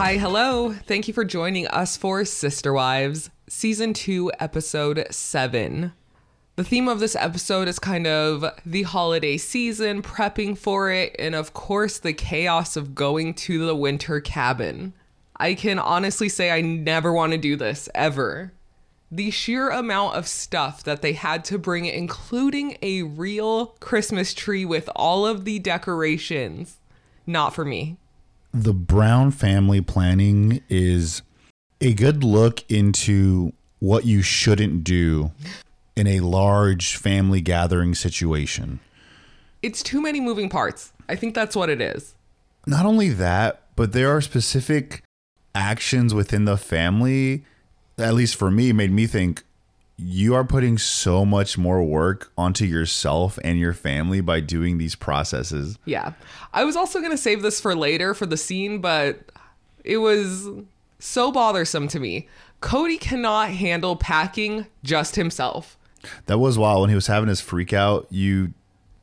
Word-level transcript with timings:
Hi, 0.00 0.16
hello. 0.16 0.72
Thank 0.72 1.08
you 1.08 1.14
for 1.14 1.26
joining 1.26 1.66
us 1.66 1.94
for 1.98 2.24
Sister 2.24 2.72
Wives, 2.72 3.28
Season 3.50 3.92
2, 3.92 4.32
Episode 4.40 5.06
7. 5.10 5.92
The 6.56 6.64
theme 6.64 6.88
of 6.88 7.00
this 7.00 7.14
episode 7.14 7.68
is 7.68 7.78
kind 7.78 8.06
of 8.06 8.46
the 8.64 8.84
holiday 8.84 9.36
season, 9.36 10.00
prepping 10.00 10.56
for 10.56 10.90
it, 10.90 11.14
and 11.18 11.34
of 11.34 11.52
course, 11.52 11.98
the 11.98 12.14
chaos 12.14 12.76
of 12.76 12.94
going 12.94 13.34
to 13.34 13.66
the 13.66 13.76
winter 13.76 14.22
cabin. 14.22 14.94
I 15.36 15.52
can 15.52 15.78
honestly 15.78 16.30
say 16.30 16.50
I 16.50 16.62
never 16.62 17.12
want 17.12 17.32
to 17.32 17.38
do 17.38 17.54
this, 17.54 17.90
ever. 17.94 18.54
The 19.12 19.30
sheer 19.30 19.68
amount 19.68 20.16
of 20.16 20.26
stuff 20.26 20.82
that 20.84 21.02
they 21.02 21.12
had 21.12 21.44
to 21.44 21.58
bring, 21.58 21.84
including 21.84 22.78
a 22.80 23.02
real 23.02 23.66
Christmas 23.80 24.32
tree 24.32 24.64
with 24.64 24.88
all 24.96 25.26
of 25.26 25.44
the 25.44 25.58
decorations, 25.58 26.78
not 27.26 27.54
for 27.54 27.66
me. 27.66 27.98
The 28.52 28.72
Brown 28.72 29.30
family 29.30 29.80
planning 29.80 30.62
is 30.68 31.22
a 31.80 31.94
good 31.94 32.24
look 32.24 32.68
into 32.70 33.52
what 33.78 34.04
you 34.04 34.22
shouldn't 34.22 34.84
do 34.84 35.32
in 35.96 36.06
a 36.06 36.20
large 36.20 36.96
family 36.96 37.40
gathering 37.40 37.94
situation. 37.94 38.80
It's 39.62 39.82
too 39.82 40.00
many 40.00 40.20
moving 40.20 40.48
parts. 40.48 40.92
I 41.08 41.16
think 41.16 41.34
that's 41.34 41.56
what 41.56 41.68
it 41.68 41.80
is. 41.80 42.14
Not 42.66 42.86
only 42.86 43.10
that, 43.10 43.62
but 43.76 43.92
there 43.92 44.14
are 44.14 44.20
specific 44.20 45.02
actions 45.54 46.14
within 46.14 46.44
the 46.44 46.56
family, 46.56 47.44
at 47.98 48.14
least 48.14 48.36
for 48.36 48.50
me, 48.50 48.72
made 48.72 48.92
me 48.92 49.06
think 49.06 49.42
you 50.02 50.34
are 50.34 50.44
putting 50.44 50.78
so 50.78 51.24
much 51.24 51.58
more 51.58 51.82
work 51.82 52.32
onto 52.38 52.64
yourself 52.64 53.38
and 53.44 53.58
your 53.58 53.74
family 53.74 54.20
by 54.20 54.40
doing 54.40 54.78
these 54.78 54.94
processes. 54.94 55.78
Yeah. 55.84 56.12
I 56.52 56.64
was 56.64 56.76
also 56.76 57.00
going 57.00 57.10
to 57.10 57.18
save 57.18 57.42
this 57.42 57.60
for 57.60 57.74
later 57.74 58.14
for 58.14 58.26
the 58.26 58.36
scene, 58.36 58.80
but 58.80 59.20
it 59.84 59.98
was 59.98 60.48
so 60.98 61.30
bothersome 61.30 61.86
to 61.88 62.00
me. 62.00 62.28
Kody 62.62 62.98
cannot 62.98 63.50
handle 63.50 63.96
packing 63.96 64.66
just 64.82 65.16
himself. 65.16 65.76
That 66.26 66.38
was 66.38 66.58
wild 66.58 66.80
when 66.82 66.90
he 66.90 66.94
was 66.94 67.06
having 67.06 67.28
his 67.28 67.40
freak 67.40 67.72
out. 67.72 68.06
You 68.10 68.54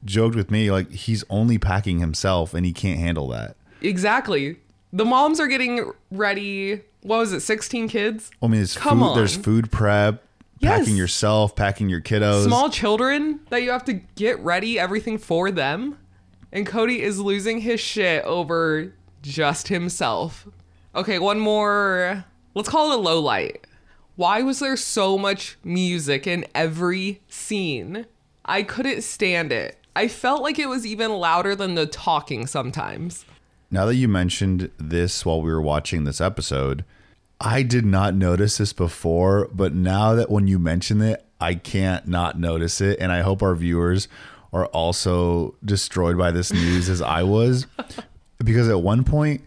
joked 0.04 0.36
with 0.36 0.50
me 0.50 0.72
like 0.72 0.92
he's 0.92 1.24
only 1.30 1.58
packing 1.58 2.00
himself 2.00 2.54
and 2.54 2.66
he 2.66 2.74
can't 2.74 3.00
handle 3.00 3.28
that. 3.30 3.56
Exactly. 3.82 4.58
The 4.94 5.06
moms 5.06 5.40
are 5.40 5.48
getting 5.48 5.92
ready. 6.12 6.82
What 7.02 7.18
was 7.18 7.34
it? 7.34 7.42
16 7.42 7.88
kids? 7.88 8.32
I 8.42 8.48
mean, 8.48 8.54
there's 8.54 8.76
Come 8.76 9.00
food, 9.00 9.16
there's 9.16 9.36
food 9.36 9.72
prep, 9.72 10.24
Yes. 10.60 10.80
packing 10.80 10.98
yourself, 10.98 11.56
packing 11.56 11.90
your 11.90 12.02
kiddos. 12.02 12.46
Small 12.46 12.70
children 12.70 13.42
that 13.50 13.62
you 13.64 13.72
have 13.72 13.86
to 13.86 13.94
get 13.94 14.40
ready 14.40 14.80
everything 14.80 15.18
for 15.18 15.52
them. 15.52 15.98
And 16.52 16.66
Kody 16.66 17.00
is 17.00 17.20
losing 17.20 17.60
his 17.62 17.80
shit 17.80 18.24
over 18.24 18.94
just 19.22 19.68
himself. 19.68 20.48
Okay, 20.96 21.20
one 21.20 21.40
more. 21.40 22.26
Let's 22.56 22.70
call 22.70 22.92
it 22.92 22.96
a 22.96 23.02
low 23.02 23.20
light. 23.20 23.68
Why 24.16 24.42
was 24.42 24.60
there 24.60 24.78
so 24.78 25.18
much 25.18 25.58
music 25.64 26.26
in 26.26 26.46
every 26.56 27.22
scene? 27.28 28.08
I 28.46 28.64
couldn't 28.64 29.04
stand 29.04 29.52
it. 29.52 29.78
I 29.96 30.08
felt 30.08 30.42
like 30.42 30.58
it 30.58 30.70
was 30.70 30.86
even 30.86 31.12
louder 31.12 31.56
than 31.56 31.76
the 31.76 31.86
talking 31.86 32.48
sometimes. 32.48 33.26
Now 33.70 33.86
that 33.86 33.96
you 33.96 34.08
mentioned 34.08 34.72
this 34.78 35.26
while 35.26 35.42
we 35.42 35.52
were 35.52 35.62
watching 35.62 36.06
this 36.06 36.22
episode, 36.22 36.86
I 37.40 37.62
did 37.62 37.86
not 37.86 38.16
notice 38.16 38.58
this 38.58 38.74
before, 38.74 39.48
but 39.54 39.74
now 39.74 40.16
that 40.16 40.30
when 40.30 40.48
you 40.48 40.58
mention 40.60 41.02
it, 41.02 41.24
I 41.40 41.54
can't 41.56 42.08
not 42.08 42.40
notice 42.40 42.82
it. 42.82 43.00
And 43.00 43.12
I 43.12 43.22
hope 43.22 43.44
our 43.44 43.56
viewers 43.56 44.08
are 44.52 44.66
also 44.68 45.56
destroyed 45.64 46.18
by 46.18 46.32
this 46.32 46.52
news 46.52 46.90
as 46.90 47.02
I 47.02 47.24
was. 47.24 47.68
Because 48.44 48.70
at 48.70 48.82
one 48.82 49.04
point, 49.04 49.42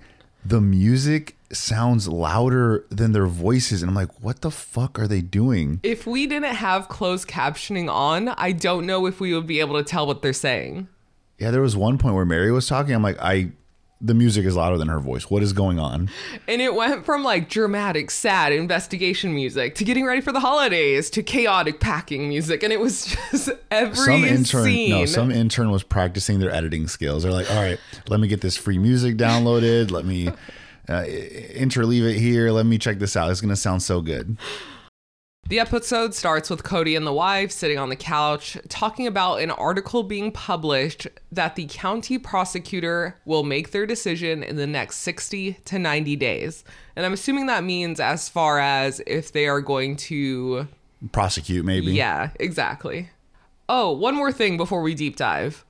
the 0.44 0.60
music 0.60 1.36
sounds 1.52 2.08
louder 2.08 2.84
than 2.90 3.12
their 3.12 3.26
voices. 3.26 3.82
And 3.82 3.90
I'm 3.90 3.94
like, 3.94 4.10
what 4.20 4.40
the 4.40 4.50
fuck 4.50 4.98
are 4.98 5.06
they 5.06 5.20
doing? 5.20 5.78
If 5.84 6.08
we 6.08 6.26
didn't 6.26 6.54
have 6.56 6.88
closed 6.88 7.28
captioning 7.28 7.88
on, 7.88 8.30
I 8.30 8.50
don't 8.50 8.86
know 8.86 9.06
if 9.06 9.20
we 9.20 9.32
would 9.32 9.46
be 9.46 9.60
able 9.60 9.76
to 9.76 9.84
tell 9.84 10.08
what 10.08 10.22
they're 10.22 10.32
saying. 10.32 10.88
Yeah, 11.38 11.50
there 11.50 11.62
was 11.62 11.76
one 11.76 11.98
point 11.98 12.14
where 12.16 12.24
Meri 12.24 12.50
was 12.52 12.66
talking. 12.66 12.94
I'm 12.94 13.02
like, 13.02 13.18
I, 13.20 13.52
the 14.00 14.14
music 14.14 14.46
is 14.46 14.56
louder 14.56 14.78
than 14.78 14.88
her 14.88 14.98
voice. 14.98 15.30
What 15.30 15.42
is 15.42 15.52
going 15.52 15.78
on? 15.78 16.08
And 16.48 16.62
it 16.62 16.74
went 16.74 17.04
from 17.04 17.22
like 17.22 17.50
dramatic, 17.50 18.10
sad 18.10 18.52
investigation 18.52 19.34
music 19.34 19.74
to 19.74 19.84
getting 19.84 20.06
ready 20.06 20.22
for 20.22 20.32
the 20.32 20.40
holidays 20.40 21.10
to 21.10 21.22
chaotic 21.22 21.80
packing 21.80 22.28
music. 22.28 22.62
And 22.62 22.72
it 22.72 22.80
was 22.80 23.04
just 23.30 23.50
every 23.70 23.94
some 23.96 24.24
intern, 24.24 24.64
scene. 24.64 24.90
no, 24.90 25.04
some 25.04 25.30
intern 25.30 25.70
was 25.70 25.82
practicing 25.82 26.38
their 26.38 26.50
editing 26.50 26.88
skills. 26.88 27.24
They're 27.24 27.32
like, 27.32 27.50
all 27.50 27.60
right, 27.60 27.78
let 28.08 28.20
me 28.20 28.28
get 28.28 28.40
this 28.40 28.56
free 28.56 28.78
music 28.78 29.16
downloaded. 29.16 29.90
Let 29.90 30.06
me 30.06 30.28
uh, 30.28 31.04
interleave 31.04 32.10
it 32.10 32.18
here. 32.18 32.50
Let 32.50 32.66
me 32.66 32.78
check 32.78 32.98
this 32.98 33.16
out. 33.16 33.30
It's 33.30 33.40
gonna 33.40 33.56
sound 33.56 33.82
so 33.82 34.00
good. 34.00 34.38
The 35.50 35.58
episode 35.58 36.14
starts 36.14 36.48
with 36.48 36.62
Kody 36.62 36.96
and 36.96 37.04
the 37.04 37.12
wife 37.12 37.50
sitting 37.50 37.76
on 37.76 37.88
the 37.88 37.96
couch 37.96 38.56
talking 38.68 39.08
about 39.08 39.40
an 39.40 39.50
article 39.50 40.04
being 40.04 40.30
published 40.30 41.08
that 41.32 41.56
the 41.56 41.66
county 41.68 42.18
prosecutor 42.18 43.16
will 43.24 43.42
make 43.42 43.72
their 43.72 43.84
decision 43.84 44.44
in 44.44 44.54
the 44.54 44.68
next 44.68 44.98
60 44.98 45.54
to 45.64 45.78
90 45.80 46.14
days. 46.14 46.62
And 46.94 47.04
I'm 47.04 47.12
assuming 47.12 47.46
that 47.46 47.64
means 47.64 47.98
as 47.98 48.28
far 48.28 48.60
as 48.60 49.02
if 49.08 49.32
they 49.32 49.48
are 49.48 49.60
going 49.60 49.96
to. 49.96 50.68
Prosecute 51.10 51.64
maybe. 51.64 51.94
Yeah, 51.94 52.30
exactly. 52.38 53.08
Oh, 53.68 53.90
one 53.90 54.14
more 54.14 54.30
thing 54.30 54.56
before 54.56 54.82
we 54.82 54.94
deep 54.94 55.16
dive. 55.16 55.64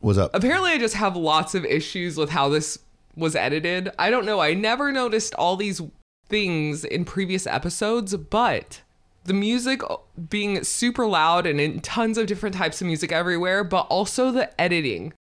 What's 0.00 0.16
up? 0.16 0.30
Apparently, 0.32 0.70
I 0.70 0.78
just 0.78 0.94
have 0.94 1.14
lots 1.14 1.54
of 1.54 1.66
issues 1.66 2.16
with 2.16 2.30
how 2.30 2.48
this 2.48 2.78
was 3.14 3.36
edited. 3.36 3.90
I 3.98 4.08
don't 4.08 4.24
know. 4.24 4.40
I 4.40 4.54
never 4.54 4.92
noticed 4.92 5.34
all 5.34 5.56
these 5.56 5.82
things 6.26 6.86
in 6.86 7.04
previous 7.04 7.46
episodes, 7.46 8.16
but 8.16 8.80
the 9.26 9.34
music 9.34 9.82
uh, 9.88 9.96
being 10.28 10.64
super 10.64 11.06
loud 11.06 11.46
and 11.46 11.60
in 11.60 11.80
tons 11.80 12.18
of 12.18 12.26
different 12.26 12.54
types 12.54 12.80
of 12.80 12.86
music 12.86 13.12
everywhere, 13.12 13.62
but 13.64 13.86
also 13.88 14.30
the 14.30 14.60
editing. 14.60 15.12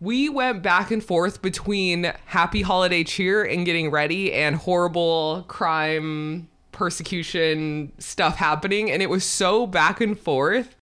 We 0.00 0.28
went 0.28 0.62
back 0.62 0.90
and 0.90 1.02
forth 1.02 1.42
between 1.42 2.12
happy 2.26 2.62
holiday 2.62 3.04
cheer 3.04 3.44
and 3.44 3.66
getting 3.66 3.90
ready 3.90 4.32
and 4.32 4.56
horrible 4.56 5.44
crime 5.48 6.48
persecution 6.70 7.92
stuff 7.98 8.36
happening. 8.36 8.90
And 8.90 9.02
it 9.02 9.10
was 9.10 9.24
so 9.24 9.66
back 9.66 10.00
and 10.00 10.18
forth. 10.18 10.76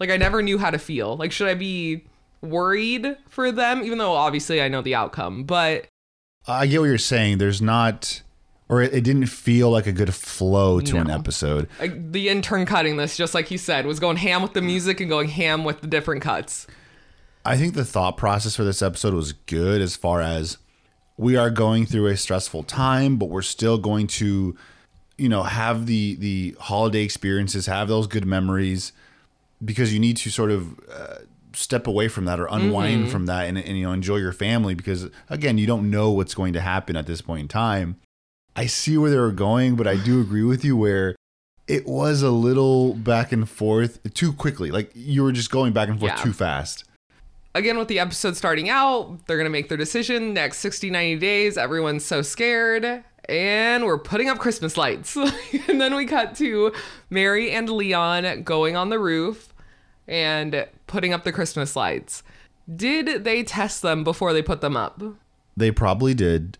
Like, 0.00 0.10
I 0.10 0.16
never 0.16 0.42
knew 0.42 0.56
how 0.56 0.70
to 0.70 0.78
feel. 0.78 1.16
Like, 1.16 1.32
should 1.32 1.48
I 1.48 1.54
be 1.54 2.04
worried 2.40 3.16
for 3.28 3.52
them, 3.52 3.82
even 3.82 3.98
though 3.98 4.14
obviously 4.14 4.62
I 4.62 4.68
know 4.68 4.80
the 4.80 4.94
outcome. 4.94 5.44
But 5.44 5.86
I 6.46 6.66
get 6.66 6.80
what 6.80 6.86
you're 6.86 6.98
saying. 6.98 7.38
There's 7.38 7.62
not, 7.62 8.22
or 8.72 8.80
it, 8.80 8.94
it 8.94 9.04
didn't 9.04 9.26
feel 9.26 9.68
like 9.70 9.86
a 9.86 9.92
good 9.92 10.14
flow 10.14 10.80
to 10.80 10.96
an 10.96 11.08
No. 11.08 11.14
episode. 11.14 11.68
like, 11.78 12.10
the 12.12 12.30
intern 12.30 12.64
cutting 12.64 12.96
this, 12.96 13.18
just 13.18 13.34
like 13.34 13.48
he 13.48 13.58
said, 13.58 13.84
was 13.84 14.00
going 14.00 14.16
ham 14.16 14.40
with 14.40 14.54
the 14.54 14.62
music 14.62 14.98
and 14.98 15.10
going 15.10 15.28
ham 15.28 15.62
with 15.62 15.82
the 15.82 15.86
different 15.86 16.22
cuts. 16.22 16.66
I 17.44 17.58
think 17.58 17.74
the 17.74 17.84
thought 17.84 18.16
process 18.16 18.56
for 18.56 18.64
this 18.64 18.80
episode 18.80 19.12
was 19.12 19.32
good 19.32 19.82
as 19.82 19.94
far 19.94 20.22
as 20.22 20.56
we 21.18 21.36
are 21.36 21.50
going 21.50 21.84
through 21.84 22.06
a 22.06 22.16
stressful 22.16 22.62
time, 22.62 23.18
but 23.18 23.28
we're 23.28 23.42
still 23.42 23.76
going 23.76 24.06
to, 24.06 24.56
you 25.18 25.28
know, 25.28 25.42
have 25.42 25.84
the 25.84 26.14
the 26.16 26.56
holiday 26.58 27.02
experiences, 27.02 27.66
have 27.66 27.88
those 27.88 28.06
good 28.06 28.24
memories, 28.24 28.92
because 29.62 29.92
you 29.92 30.00
need 30.00 30.16
to 30.18 30.30
sort 30.30 30.50
of 30.50 30.78
uh, 30.90 31.16
step 31.52 31.86
away 31.86 32.08
from 32.08 32.24
that 32.24 32.40
or 32.40 32.46
unwind 32.50 33.10
from 33.10 33.26
that 33.26 33.46
and, 33.48 33.58
and 33.58 33.76
you 33.76 33.84
know 33.84 33.92
enjoy 33.92 34.16
your 34.16 34.32
family 34.32 34.74
because 34.74 35.10
again 35.28 35.58
you 35.58 35.66
don't 35.66 35.90
know 35.90 36.10
what's 36.10 36.34
going 36.34 36.54
to 36.54 36.60
happen 36.62 36.96
at 36.96 37.06
this 37.06 37.20
point 37.20 37.40
in 37.42 37.48
time. 37.48 37.96
I 38.56 38.66
see 38.66 38.98
where 38.98 39.10
they 39.10 39.18
were 39.18 39.32
going, 39.32 39.76
but 39.76 39.86
I 39.86 39.96
do 39.96 40.20
agree 40.20 40.42
with 40.44 40.64
you 40.64 40.76
where 40.76 41.16
it 41.66 41.86
was 41.86 42.22
a 42.22 42.30
little 42.30 42.94
back 42.94 43.32
and 43.32 43.48
forth 43.48 44.00
too 44.14 44.32
quickly. 44.32 44.70
Like 44.70 44.90
you 44.94 45.22
were 45.22 45.32
just 45.32 45.50
going 45.50 45.72
back 45.72 45.88
and 45.88 45.98
forth 45.98 46.12
Yeah. 46.16 46.22
too 46.22 46.32
fast. 46.32 46.84
Again, 47.54 47.76
with 47.78 47.88
the 47.88 47.98
episode 47.98 48.36
starting 48.36 48.68
out, 48.70 49.26
they're 49.26 49.36
going 49.36 49.44
to 49.46 49.50
make 49.50 49.68
their 49.68 49.78
decision 49.78 50.32
next 50.34 50.58
60, 50.58 50.90
90 50.90 51.18
days. 51.18 51.56
Everyone's 51.58 52.04
so 52.04 52.22
scared. 52.22 53.04
And 53.28 53.84
we're 53.84 53.98
putting 53.98 54.28
up 54.28 54.38
Christmas 54.38 54.76
lights. 54.76 55.16
and 55.68 55.80
then 55.80 55.94
we 55.94 56.06
cut 56.06 56.34
to 56.36 56.72
Meri 57.10 57.50
and 57.52 57.68
Leon 57.68 58.42
going 58.42 58.74
on 58.74 58.88
the 58.88 58.98
roof 58.98 59.52
and 60.08 60.66
putting 60.86 61.12
up 61.12 61.24
the 61.24 61.32
Christmas 61.32 61.76
lights. 61.76 62.22
Did 62.74 63.24
they 63.24 63.42
test 63.42 63.82
them 63.82 64.02
before 64.02 64.32
they 64.32 64.42
put 64.42 64.60
them 64.60 64.76
up? 64.76 65.02
They 65.56 65.70
probably 65.70 66.14
did. 66.14 66.58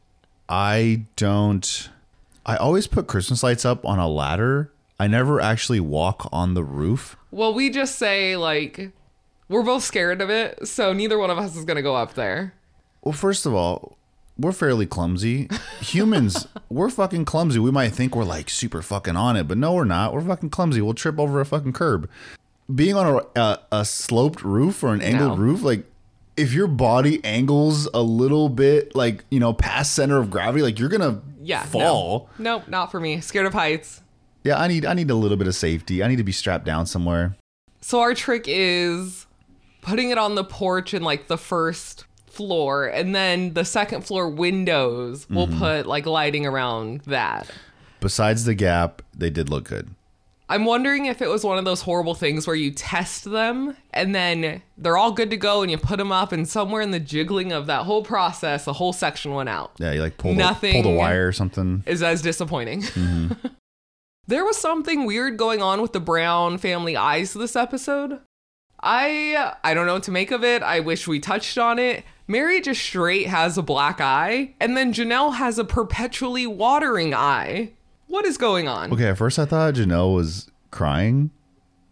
I 0.53 1.07
don't. 1.17 1.89
I 2.45 2.57
always 2.57 2.87
put 2.87 3.07
Christmas 3.07 3.43
lights 3.43 3.65
up 3.65 3.87
on 3.87 3.99
a 3.99 4.07
ladder. 4.07 4.71
I 5.01 5.07
never 5.07 5.41
actually 5.41 5.81
walk 5.81 6.29
on 6.31 6.53
the 6.53 6.63
roof. 6.63 7.17
Well, 7.31 7.55
we 7.55 7.71
just 7.71 7.97
say, 7.99 8.37
like, 8.37 8.91
we're 9.49 9.63
both 9.63 9.83
scared 9.83 10.21
of 10.21 10.29
it. 10.29 10.69
So 10.69 10.93
neither 10.93 11.19
one 11.19 11.31
of 11.31 11.39
us 11.39 11.57
is 11.57 11.65
going 11.65 11.77
to 11.77 11.83
go 11.83 11.97
up 11.97 12.13
there. 12.15 12.53
Well, 13.03 13.15
first 13.15 13.47
of 13.47 13.55
all, 13.55 13.97
we're 14.39 14.53
fairly 14.53 14.85
clumsy. 14.87 15.49
Humans, 15.81 16.47
we're 16.69 16.91
fucking 16.91 17.25
clumsy. 17.25 17.59
We 17.59 17.71
might 17.71 17.91
think 17.95 18.15
we're 18.15 18.25
like 18.25 18.51
super 18.51 18.83
fucking 18.83 19.17
on 19.17 19.37
it, 19.37 19.49
but 19.49 19.57
no, 19.57 19.73
we're 19.73 19.85
not. 19.85 20.13
We're 20.13 20.21
fucking 20.21 20.51
clumsy. 20.51 20.83
We'll 20.83 20.93
trip 20.95 21.19
over 21.19 21.41
a 21.41 21.47
fucking 21.47 21.73
curb. 21.73 22.11
Being 22.73 22.95
on 22.95 23.23
a, 23.35 23.41
a, 23.41 23.59
a 23.73 23.85
sloped 23.87 24.45
roof 24.45 24.83
or 24.85 24.93
an 24.93 25.01
angled 25.01 25.39
No. 25.39 25.45
roof, 25.45 25.63
like 25.63 25.85
if 26.37 26.53
your 26.53 26.67
body 26.67 27.23
angles 27.25 27.89
a 27.93 28.03
little 28.03 28.49
bit, 28.49 28.95
like 28.95 29.25
you 29.31 29.41
know, 29.41 29.53
past 29.53 29.95
center 29.95 30.19
of 30.19 30.31
gravity, 30.31 30.63
like 30.63 30.79
you're 30.79 30.89
gonna 30.89 31.21
Yeah. 31.41 31.65
fall. 31.65 32.29
No. 32.39 32.53
Nope, 32.59 32.69
not 32.69 32.91
for 32.91 33.01
me. 33.01 33.21
Scared 33.21 33.47
of 33.47 33.55
heights. 33.55 34.03
Yeah, 34.45 34.59
I 34.61 34.69
need 34.69 34.85
I 34.85 34.95
need 34.95 35.11
a 35.11 35.15
little 35.15 35.37
bit 35.37 35.47
of 35.47 35.55
safety. 35.55 36.03
I 36.03 36.09
need 36.09 36.17
to 36.17 36.25
be 36.25 36.33
strapped 36.33 36.65
down 36.65 36.87
somewhere. 36.87 37.37
So 37.81 38.01
our 38.01 38.15
trick 38.15 38.45
is 38.47 39.27
putting 39.83 40.11
it 40.11 40.19
on 40.19 40.35
the 40.35 40.45
porch 40.45 40.95
in 40.95 41.03
like 41.03 41.27
the 41.27 41.39
first 41.39 42.05
floor 42.27 42.87
and 42.87 43.15
then 43.15 43.53
the 43.53 43.65
second 43.65 44.03
floor 44.07 44.27
windows 44.27 45.27
we'll 45.29 45.47
mm-hmm. 45.47 45.59
put 45.59 45.87
like 45.87 46.07
lighting 46.07 46.47
around 46.47 47.03
that. 47.03 47.51
Besides 48.01 48.45
the 48.45 48.55
gap, 48.55 49.03
they 49.15 49.29
did 49.31 49.49
look 49.51 49.65
good. 49.65 49.91
I'm 50.53 50.65
wondering 50.65 51.07
if 51.07 51.23
it 51.23 51.29
was 51.29 51.45
one 51.45 51.59
of 51.59 51.65
those 51.65 51.83
horrible 51.83 52.15
things 52.15 52.47
where 52.47 52.57
you 52.57 52.71
test 52.71 53.25
them 53.25 53.77
and 53.93 54.15
then 54.15 54.63
they're 54.77 54.97
all 54.97 55.13
good 55.13 55.31
to 55.31 55.37
go 55.37 55.63
and 55.63 55.71
you 55.71 55.79
put 55.79 55.97
them 55.99 56.13
up 56.13 56.31
and 56.33 56.47
somewhere 56.49 56.83
in 56.83 56.91
the 56.91 57.01
jiggling 57.01 57.53
of 57.53 57.67
that 57.67 57.85
whole 57.85 58.03
process 58.05 58.65
the 58.65 58.73
whole 58.75 58.93
section 58.93 59.33
went 59.35 59.49
out. 59.49 59.73
Yeah, 59.79 59.93
you 59.93 60.01
like 60.03 60.19
pull 60.19 60.33
the, 60.33 60.39
Nothing- 60.39 60.83
pull 60.83 60.93
the 60.93 60.99
wire 60.99 61.29
or 61.29 61.33
something. 61.33 61.83
is 61.87 62.03
as 62.03 62.23
disappointing. 62.23 62.83
Mm-hmm. 62.93 63.47
there 64.29 64.45
was 64.45 64.57
something 64.57 65.05
weird 65.07 65.37
going 65.37 65.61
on 65.63 65.83
with 65.83 65.93
the 65.93 66.01
Brown 66.01 66.59
family 66.59 66.97
eyes 66.97 67.33
this 67.33 67.57
episode. 67.57 68.21
I 68.83 69.55
I 69.63 69.75
don't 69.75 69.87
know 69.87 69.95
what 69.95 70.03
to 70.05 70.11
make 70.11 70.31
of 70.31 70.43
it. 70.45 70.63
I 70.63 70.81
wish 70.81 71.07
we 71.07 71.21
touched 71.21 71.57
on 71.59 71.79
it. 71.79 72.05
Meri 72.29 72.61
just 72.61 72.81
straight 72.83 73.27
has 73.29 73.57
a 73.59 73.63
black 73.63 74.01
eye, 74.01 74.55
and 74.61 74.77
then 74.77 74.93
Janelle 74.93 75.35
has 75.37 75.59
a 75.59 75.65
perpetually 75.65 76.47
watering 76.47 77.15
eye. 77.15 77.73
What 78.13 78.27
is 78.27 78.37
going 78.37 78.69
on? 78.69 78.93
Okay, 78.93 79.09
at 79.09 79.17
first 79.17 79.39
I 79.39 79.47
thought 79.47 79.73
Janelle 79.73 80.15
was 80.15 80.51
crying. 80.71 81.31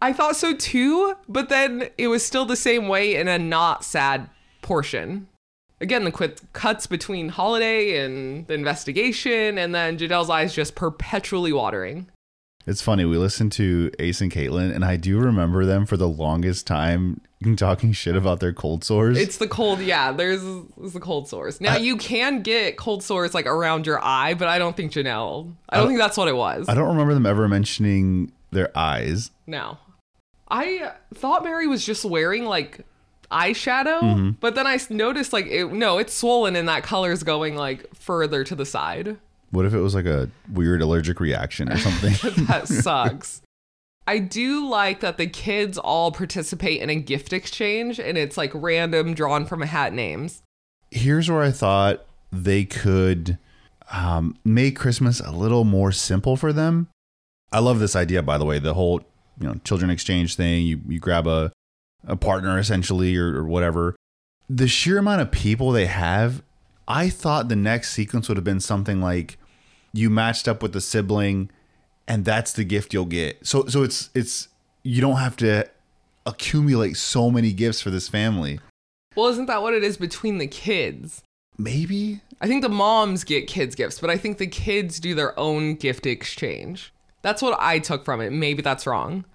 I 0.03 0.13
thought 0.13 0.35
so 0.35 0.53
too, 0.53 1.15
but 1.27 1.49
then 1.49 1.89
it 1.97 2.09
was 2.09 2.23
still 2.23 2.45
the 2.45 2.55
same 2.55 2.87
way 2.87 3.15
in 3.15 3.27
a 3.27 3.39
not 3.39 3.83
sad 3.83 4.29
portion. 4.61 5.27
Again, 5.79 6.03
the 6.03 6.11
quit 6.11 6.39
cuts 6.53 6.85
between 6.85 7.29
Holiday 7.29 8.05
and 8.05 8.45
the 8.45 8.53
investigation, 8.53 9.57
and 9.57 9.73
then 9.73 9.97
Janelle's 9.97 10.29
eyes 10.29 10.53
just 10.53 10.75
perpetually 10.75 11.51
watering. 11.51 12.10
It's 12.67 12.81
funny. 12.81 13.05
We 13.05 13.17
listened 13.17 13.51
to 13.53 13.91
Ace 13.99 14.21
and 14.21 14.31
Caitlin, 14.31 14.73
and 14.73 14.85
I 14.85 14.95
do 14.95 15.19
remember 15.19 15.65
them 15.65 15.85
for 15.85 15.97
the 15.97 16.07
longest 16.07 16.67
time 16.67 17.21
talking 17.57 17.91
shit 17.91 18.15
about 18.15 18.39
their 18.39 18.53
cold 18.53 18.83
sores. 18.83 19.17
It's 19.17 19.37
the 19.37 19.47
cold, 19.47 19.79
yeah. 19.79 20.11
There's, 20.11 20.41
there's 20.77 20.93
the 20.93 20.99
cold 20.99 21.27
sores. 21.27 21.59
Now 21.59 21.77
you 21.77 21.97
can 21.97 22.41
get 22.41 22.77
cold 22.77 23.03
sores 23.03 23.33
like 23.33 23.45
around 23.45 23.85
your 23.87 24.03
eye, 24.03 24.35
but 24.35 24.47
I 24.47 24.59
don't 24.59 24.77
think 24.77 24.91
Janelle. 24.91 25.53
I 25.69 25.77
don't 25.77 25.87
think 25.87 25.99
that's 25.99 26.17
what 26.17 26.27
it 26.27 26.35
was. 26.35 26.69
I 26.69 26.75
don't 26.75 26.89
remember 26.89 27.13
them 27.13 27.25
ever 27.25 27.47
mentioning 27.47 28.31
their 28.51 28.75
eyes. 28.77 29.31
No, 29.47 29.77
I 30.49 30.91
thought 31.13 31.43
Meri 31.43 31.67
was 31.67 31.85
just 31.85 32.05
wearing 32.05 32.45
like 32.45 32.85
eyeshadow, 33.31 34.01
mm-hmm. 34.01 34.29
but 34.39 34.55
then 34.55 34.67
I 34.67 34.77
noticed 34.89 35.33
like 35.33 35.47
it, 35.47 35.71
no, 35.71 35.97
it's 35.97 36.13
swollen 36.13 36.55
and 36.55 36.67
that 36.67 36.83
color's 36.83 37.23
going 37.23 37.55
like 37.55 37.95
further 37.95 38.43
to 38.43 38.55
the 38.55 38.65
side. 38.65 39.17
What 39.51 39.65
if 39.65 39.73
it 39.73 39.79
was 39.79 39.93
like 39.93 40.05
a 40.05 40.29
weird 40.51 40.81
allergic 40.81 41.19
reaction 41.19 41.71
or 41.71 41.77
something? 41.77 42.45
That 42.47 42.67
sucks. 42.67 43.41
I 44.07 44.19
do 44.19 44.67
like 44.67 45.01
that 45.01 45.17
the 45.17 45.27
kids 45.27 45.77
all 45.77 46.11
participate 46.11 46.81
in 46.81 46.89
a 46.89 46.95
gift 46.95 47.33
exchange 47.33 47.99
and 47.99 48.17
it's 48.17 48.37
like 48.37 48.51
random 48.53 49.13
drawn 49.13 49.45
from 49.45 49.61
a 49.61 49.67
hat 49.67 49.93
names. 49.93 50.41
Here's 50.89 51.29
where 51.29 51.43
I 51.43 51.51
thought 51.51 52.05
they 52.31 52.65
could 52.65 53.37
um, 53.91 54.37
make 54.43 54.75
Christmas 54.75 55.19
a 55.19 55.31
little 55.31 55.63
more 55.63 55.91
simple 55.91 56.35
for 56.35 56.51
them. 56.51 56.87
I 57.51 57.59
love 57.59 57.79
this 57.79 57.95
idea, 57.95 58.23
by 58.23 58.37
the 58.37 58.45
way. 58.45 58.59
The 58.59 58.73
whole 58.73 59.01
you 59.39 59.47
know 59.47 59.55
children 59.63 59.91
exchange 59.91 60.35
thing. 60.35 60.65
You 60.65 60.81
you 60.87 60.99
grab 60.99 61.27
a 61.27 61.51
a 62.05 62.15
partner 62.15 62.57
essentially 62.57 63.15
or, 63.17 63.35
or 63.35 63.45
whatever. 63.45 63.95
The 64.49 64.67
sheer 64.67 64.97
amount 64.97 65.21
of 65.21 65.31
people 65.31 65.71
they 65.71 65.85
have, 65.85 66.41
I 66.87 67.09
thought 67.09 67.47
the 67.47 67.55
next 67.55 67.91
sequence 67.91 68.27
would 68.27 68.37
have 68.37 68.43
been 68.43 68.59
something 68.59 69.01
like 69.01 69.37
you 69.93 70.09
matched 70.09 70.47
up 70.47 70.61
with 70.61 70.73
the 70.73 70.81
sibling, 70.81 71.49
and 72.07 72.25
that's 72.25 72.53
the 72.53 72.63
gift 72.63 72.93
you'll 72.93 73.05
get. 73.05 73.45
So 73.45 73.65
so 73.67 73.83
it's 73.83 74.09
it's 74.13 74.47
you 74.83 75.01
don't 75.01 75.17
have 75.17 75.35
to 75.37 75.69
accumulate 76.25 76.97
so 76.97 77.31
many 77.31 77.53
gifts 77.53 77.81
for 77.81 77.89
this 77.89 78.07
family. 78.07 78.59
Well, 79.15 79.27
isn't 79.27 79.47
that 79.47 79.61
what 79.61 79.73
it 79.73 79.83
is 79.83 79.97
between 79.97 80.37
the 80.37 80.47
kids? 80.47 81.21
Maybe 81.57 82.21
I 82.39 82.47
think 82.47 82.61
the 82.61 82.69
moms 82.69 83.23
get 83.23 83.47
kids 83.47 83.75
gifts, 83.75 83.99
but 83.99 84.09
I 84.09 84.17
think 84.17 84.37
the 84.37 84.47
kids 84.47 84.99
do 84.99 85.13
their 85.13 85.37
own 85.39 85.75
gift 85.75 86.05
exchange. 86.05 86.93
That's 87.21 87.41
what 87.41 87.57
I 87.59 87.79
took 87.79 88.03
from 88.03 88.21
it. 88.21 88.31
Maybe 88.31 88.61
that's 88.61 88.87
wrong. 88.87 89.25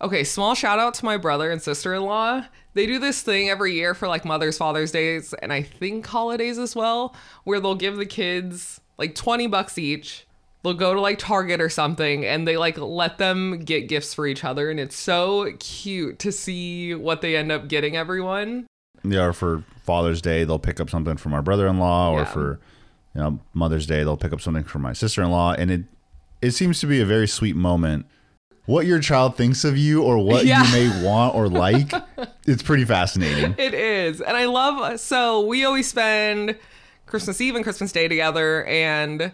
Okay, 0.00 0.24
small 0.24 0.54
shout 0.54 0.78
out 0.78 0.94
to 0.94 1.04
my 1.04 1.16
brother 1.16 1.50
and 1.50 1.62
sister 1.62 1.94
in 1.94 2.02
law. 2.02 2.44
They 2.74 2.86
do 2.86 2.98
this 2.98 3.22
thing 3.22 3.48
every 3.48 3.72
year 3.72 3.94
for 3.94 4.08
like 4.08 4.24
Mother's, 4.24 4.58
Father's 4.58 4.92
Days, 4.92 5.32
and 5.34 5.52
I 5.52 5.62
think 5.62 6.06
holidays 6.06 6.58
as 6.58 6.76
well, 6.76 7.14
where 7.44 7.60
they'll 7.60 7.74
give 7.74 7.96
the 7.96 8.04
kids 8.04 8.80
like 8.98 9.14
20 9.14 9.46
bucks 9.46 9.78
each. 9.78 10.26
They'll 10.62 10.74
go 10.74 10.94
to 10.94 11.00
like 11.00 11.18
Target 11.18 11.60
or 11.60 11.68
something 11.68 12.24
and 12.24 12.46
they 12.48 12.56
like 12.56 12.76
let 12.78 13.18
them 13.18 13.60
get 13.60 13.88
gifts 13.88 14.14
for 14.14 14.26
each 14.26 14.42
other. 14.44 14.70
And 14.70 14.80
it's 14.80 14.96
so 14.96 15.52
cute 15.60 16.18
to 16.20 16.32
see 16.32 16.94
what 16.94 17.20
they 17.20 17.36
end 17.36 17.52
up 17.52 17.68
getting 17.68 17.96
everyone. 17.96 18.66
Yeah, 19.04 19.26
or 19.26 19.32
for 19.32 19.62
Father's 19.84 20.20
Day, 20.20 20.42
they'll 20.42 20.58
pick 20.58 20.80
up 20.80 20.90
something 20.90 21.16
from 21.16 21.32
our 21.34 21.42
brother-in-law, 21.42 22.10
or 22.12 22.20
Yeah. 22.20 22.24
for 22.24 22.60
you 23.14 23.20
know 23.20 23.38
Mother's 23.54 23.86
Day, 23.86 24.02
they'll 24.02 24.16
pick 24.16 24.32
up 24.32 24.40
something 24.40 24.64
from 24.64 24.82
my 24.82 24.92
sister-in-law, 24.92 25.52
and 25.58 25.70
it 25.70 25.82
it 26.42 26.50
seems 26.50 26.80
to 26.80 26.86
be 26.86 27.00
a 27.00 27.04
very 27.06 27.28
sweet 27.28 27.54
moment. 27.54 28.06
What 28.64 28.84
your 28.86 28.98
child 28.98 29.36
thinks 29.36 29.64
of 29.64 29.78
you, 29.78 30.02
or 30.02 30.18
what 30.18 30.44
Yeah. 30.44 30.64
you 30.64 30.72
may 30.72 31.04
want 31.04 31.36
or 31.36 31.48
like, 31.48 31.92
it's 32.46 32.64
pretty 32.64 32.84
fascinating. 32.84 33.54
It 33.58 33.74
is. 33.74 34.20
And 34.20 34.36
I 34.36 34.46
love 34.46 34.98
so 34.98 35.42
we 35.46 35.64
always 35.64 35.86
spend 35.88 36.56
Christmas 37.06 37.40
Eve 37.40 37.54
and 37.54 37.64
Christmas 37.64 37.92
Day 37.92 38.08
together 38.08 38.64
and 38.64 39.32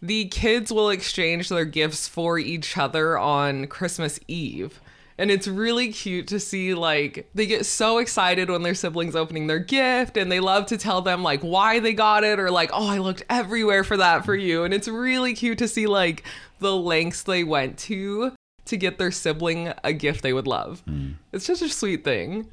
the 0.00 0.26
kids 0.26 0.70
will 0.70 0.90
exchange 0.90 1.48
their 1.48 1.64
gifts 1.64 2.06
for 2.06 2.38
each 2.38 2.76
other 2.76 3.18
on 3.18 3.66
Christmas 3.66 4.20
Eve. 4.28 4.80
And 5.16 5.30
it's 5.30 5.46
really 5.46 5.92
cute 5.92 6.26
to 6.28 6.40
see 6.40 6.74
like 6.74 7.28
they 7.34 7.46
get 7.46 7.66
so 7.66 7.98
excited 7.98 8.50
when 8.50 8.62
their 8.62 8.74
siblings 8.74 9.14
opening 9.14 9.46
their 9.46 9.60
gift 9.60 10.16
and 10.16 10.30
they 10.30 10.40
love 10.40 10.66
to 10.66 10.76
tell 10.76 11.02
them 11.02 11.22
like 11.22 11.40
why 11.40 11.78
they 11.78 11.92
got 11.92 12.24
it 12.24 12.40
or 12.40 12.50
like 12.50 12.70
oh 12.72 12.88
I 12.88 12.98
looked 12.98 13.22
everywhere 13.30 13.84
for 13.84 13.96
that 13.96 14.24
for 14.24 14.34
you 14.34 14.64
and 14.64 14.74
it's 14.74 14.88
really 14.88 15.34
cute 15.34 15.58
to 15.58 15.68
see 15.68 15.86
like 15.86 16.24
the 16.58 16.76
lengths 16.76 17.22
they 17.22 17.44
went 17.44 17.78
to 17.78 18.32
to 18.64 18.76
get 18.76 18.98
their 18.98 19.12
sibling 19.12 19.72
a 19.84 19.92
gift 19.92 20.22
they 20.22 20.32
would 20.32 20.48
love. 20.48 20.80
Hmm. 20.80 21.12
It's 21.32 21.46
just 21.46 21.62
a 21.62 21.68
sweet 21.68 22.02
thing 22.02 22.48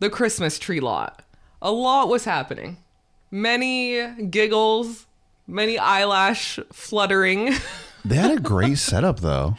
the 0.00 0.10
Christmas 0.10 0.58
tree 0.58 0.80
lot. 0.80 1.22
A 1.62 1.70
lot 1.70 2.08
was 2.08 2.24
happening. 2.24 2.78
Many 3.30 4.26
giggles, 4.30 5.06
many 5.46 5.78
eyelash 5.78 6.58
fluttering. 6.72 7.54
They 8.02 8.14
had 8.14 8.30
a 8.30 8.40
great 8.40 8.78
setup, 8.78 9.20
though. 9.20 9.56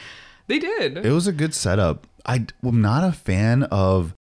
they 0.47 0.57
did. 0.57 1.05
It 1.05 1.11
was 1.11 1.27
a 1.27 1.31
good 1.31 1.53
setup. 1.53 2.07
I 2.25 2.47
am 2.65 2.81
not 2.81 3.03
a 3.03 3.11
fan 3.11 3.61
of 3.65 4.15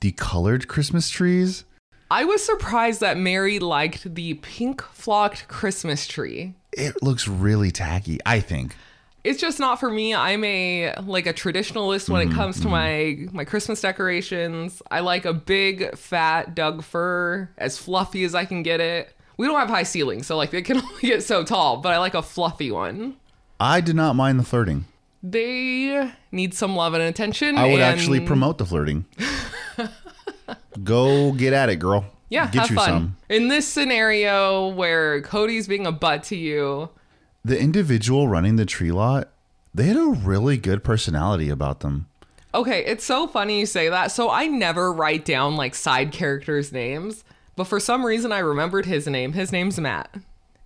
the 0.00 0.12
colored 0.12 0.68
Christmas 0.68 1.10
trees. 1.10 1.64
I 2.08 2.24
was 2.24 2.44
surprised 2.44 3.00
that 3.00 3.16
Meri 3.16 3.58
liked 3.58 4.14
the 4.14 4.34
pink 4.34 4.80
flocked 4.80 5.48
Christmas 5.48 6.06
tree. 6.06 6.54
It 6.72 7.02
looks 7.02 7.26
really 7.26 7.72
tacky. 7.72 8.20
I 8.24 8.38
think. 8.38 8.76
It's 9.24 9.40
just 9.40 9.58
not 9.58 9.80
for 9.80 9.90
me. 9.90 10.14
I'm 10.14 10.44
a 10.44 10.94
like 11.06 11.26
a 11.26 11.32
traditionalist 11.32 12.10
when 12.10 12.20
it 12.20 12.26
mm-hmm, 12.26 12.36
comes 12.36 12.56
to 12.60 12.68
mm-hmm. 12.68 13.26
my 13.32 13.32
my 13.32 13.44
Christmas 13.44 13.80
decorations. 13.80 14.82
I 14.90 15.00
like 15.00 15.24
a 15.24 15.32
big 15.32 15.96
fat 15.96 16.54
Doug 16.54 16.84
fir, 16.84 17.48
as 17.56 17.78
fluffy 17.78 18.24
as 18.24 18.34
I 18.34 18.44
can 18.44 18.62
get 18.62 18.80
it. 18.80 19.14
We 19.38 19.46
don't 19.46 19.58
have 19.58 19.70
high 19.70 19.82
ceilings, 19.82 20.26
so 20.26 20.36
like 20.36 20.52
it 20.52 20.66
can 20.66 20.76
only 20.82 21.00
get 21.00 21.22
so 21.22 21.42
tall, 21.42 21.78
but 21.78 21.92
I 21.92 21.98
like 21.98 22.14
a 22.14 22.22
fluffy 22.22 22.70
one. 22.70 23.16
I 23.58 23.80
did 23.80 23.96
not 23.96 24.14
mind 24.14 24.38
the 24.38 24.44
flirting. 24.44 24.84
They 25.22 26.12
need 26.30 26.52
some 26.52 26.76
love 26.76 26.92
and 26.92 27.02
attention. 27.02 27.56
I 27.56 27.64
would 27.64 27.80
and- 27.80 27.82
actually 27.82 28.20
promote 28.20 28.58
the 28.58 28.66
flirting. 28.66 29.06
Go 30.84 31.32
get 31.32 31.54
at 31.54 31.70
it, 31.70 31.76
girl. 31.76 32.04
Yeah, 32.28 32.50
get 32.50 32.62
have 32.62 32.70
you 32.70 32.76
fun. 32.76 32.86
some. 32.86 33.16
In 33.30 33.48
this 33.48 33.66
scenario 33.66 34.68
where 34.68 35.22
Kody's 35.22 35.66
being 35.66 35.86
a 35.86 35.92
butt 35.92 36.24
to 36.24 36.36
you, 36.36 36.90
The 37.44 37.58
individual 37.60 38.26
running 38.28 38.56
the 38.56 38.64
tree 38.66 38.90
lot, 38.92 39.28
they 39.74 39.84
had 39.84 39.96
a 39.96 40.06
really 40.06 40.56
good 40.56 40.82
personality 40.84 41.50
about 41.50 41.80
them. 41.80 42.06
okay, 42.54 42.84
it's 42.84 43.04
so 43.04 43.26
funny 43.26 43.60
you 43.60 43.66
say 43.66 43.88
that. 43.88 44.12
So 44.12 44.30
I 44.30 44.46
never 44.46 44.92
write 44.92 45.24
down 45.24 45.56
like 45.56 45.74
side 45.74 46.12
characters' 46.12 46.72
names, 46.72 47.24
but 47.56 47.64
for 47.64 47.80
some 47.80 48.04
reason 48.06 48.32
I 48.32 48.38
remembered 48.38 48.86
his 48.86 49.06
name. 49.06 49.32
His 49.32 49.50
name's 49.52 49.78
Matt. 49.80 50.14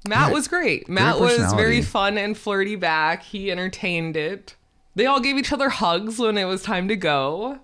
Matt 0.06 0.28
Yeah, 0.28 0.34
was 0.34 0.46
great. 0.48 0.88
Matt 0.88 1.18
was 1.18 1.52
very 1.54 1.82
fun 1.82 2.16
and 2.18 2.36
flirty 2.36 2.76
back. 2.76 3.22
He 3.24 3.50
entertained 3.50 4.16
it. 4.16 4.54
They 4.94 5.06
all 5.06 5.20
gave 5.20 5.36
each 5.36 5.52
other 5.52 5.68
hugs 5.70 6.18
when 6.18 6.38
it 6.38 6.44
was 6.44 6.62
time 6.62 6.86
to 6.88 6.96
go. 6.96 7.58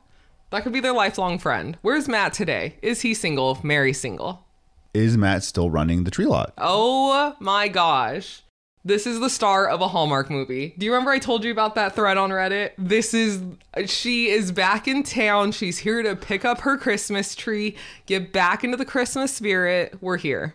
That 0.50 0.62
could 0.62 0.72
be 0.72 0.80
their 0.80 0.92
lifelong 0.92 1.38
friend. 1.38 1.76
Where's 1.82 2.08
Matt 2.08 2.32
today? 2.32 2.76
Is 2.82 3.02
he 3.02 3.12
single? 3.14 3.58
Meri 3.62 3.92
single? 3.92 4.44
Is 4.92 5.16
Matt 5.16 5.42
still 5.44 5.70
running 5.70 6.04
the 6.04 6.10
tree 6.10 6.26
lot? 6.26 6.52
Oh 6.58 7.34
my 7.40 7.68
gosh. 7.68 8.42
This 8.86 9.06
is 9.06 9.18
the 9.18 9.30
star 9.30 9.66
of 9.66 9.80
a 9.80 9.88
Hallmark 9.88 10.28
movie. 10.28 10.74
Do 10.76 10.84
you 10.84 10.92
remember 10.92 11.10
I 11.10 11.18
told 11.18 11.42
you 11.42 11.50
about 11.50 11.74
that 11.76 11.94
thread 11.94 12.18
on 12.18 12.28
Reddit? 12.28 12.72
This 12.76 13.14
is 13.14 13.42
she 13.86 14.28
is 14.28 14.52
back 14.52 14.86
in 14.86 15.02
town. 15.02 15.52
She's 15.52 15.78
here 15.78 16.02
to 16.02 16.14
pick 16.14 16.44
up 16.44 16.60
her 16.60 16.76
Christmas 16.76 17.34
tree, 17.34 17.76
get 18.04 18.30
back 18.30 18.62
into 18.62 18.76
the 18.76 18.84
Christmas 18.84 19.32
spirit. 19.34 19.96
We're 20.02 20.18
here. 20.18 20.54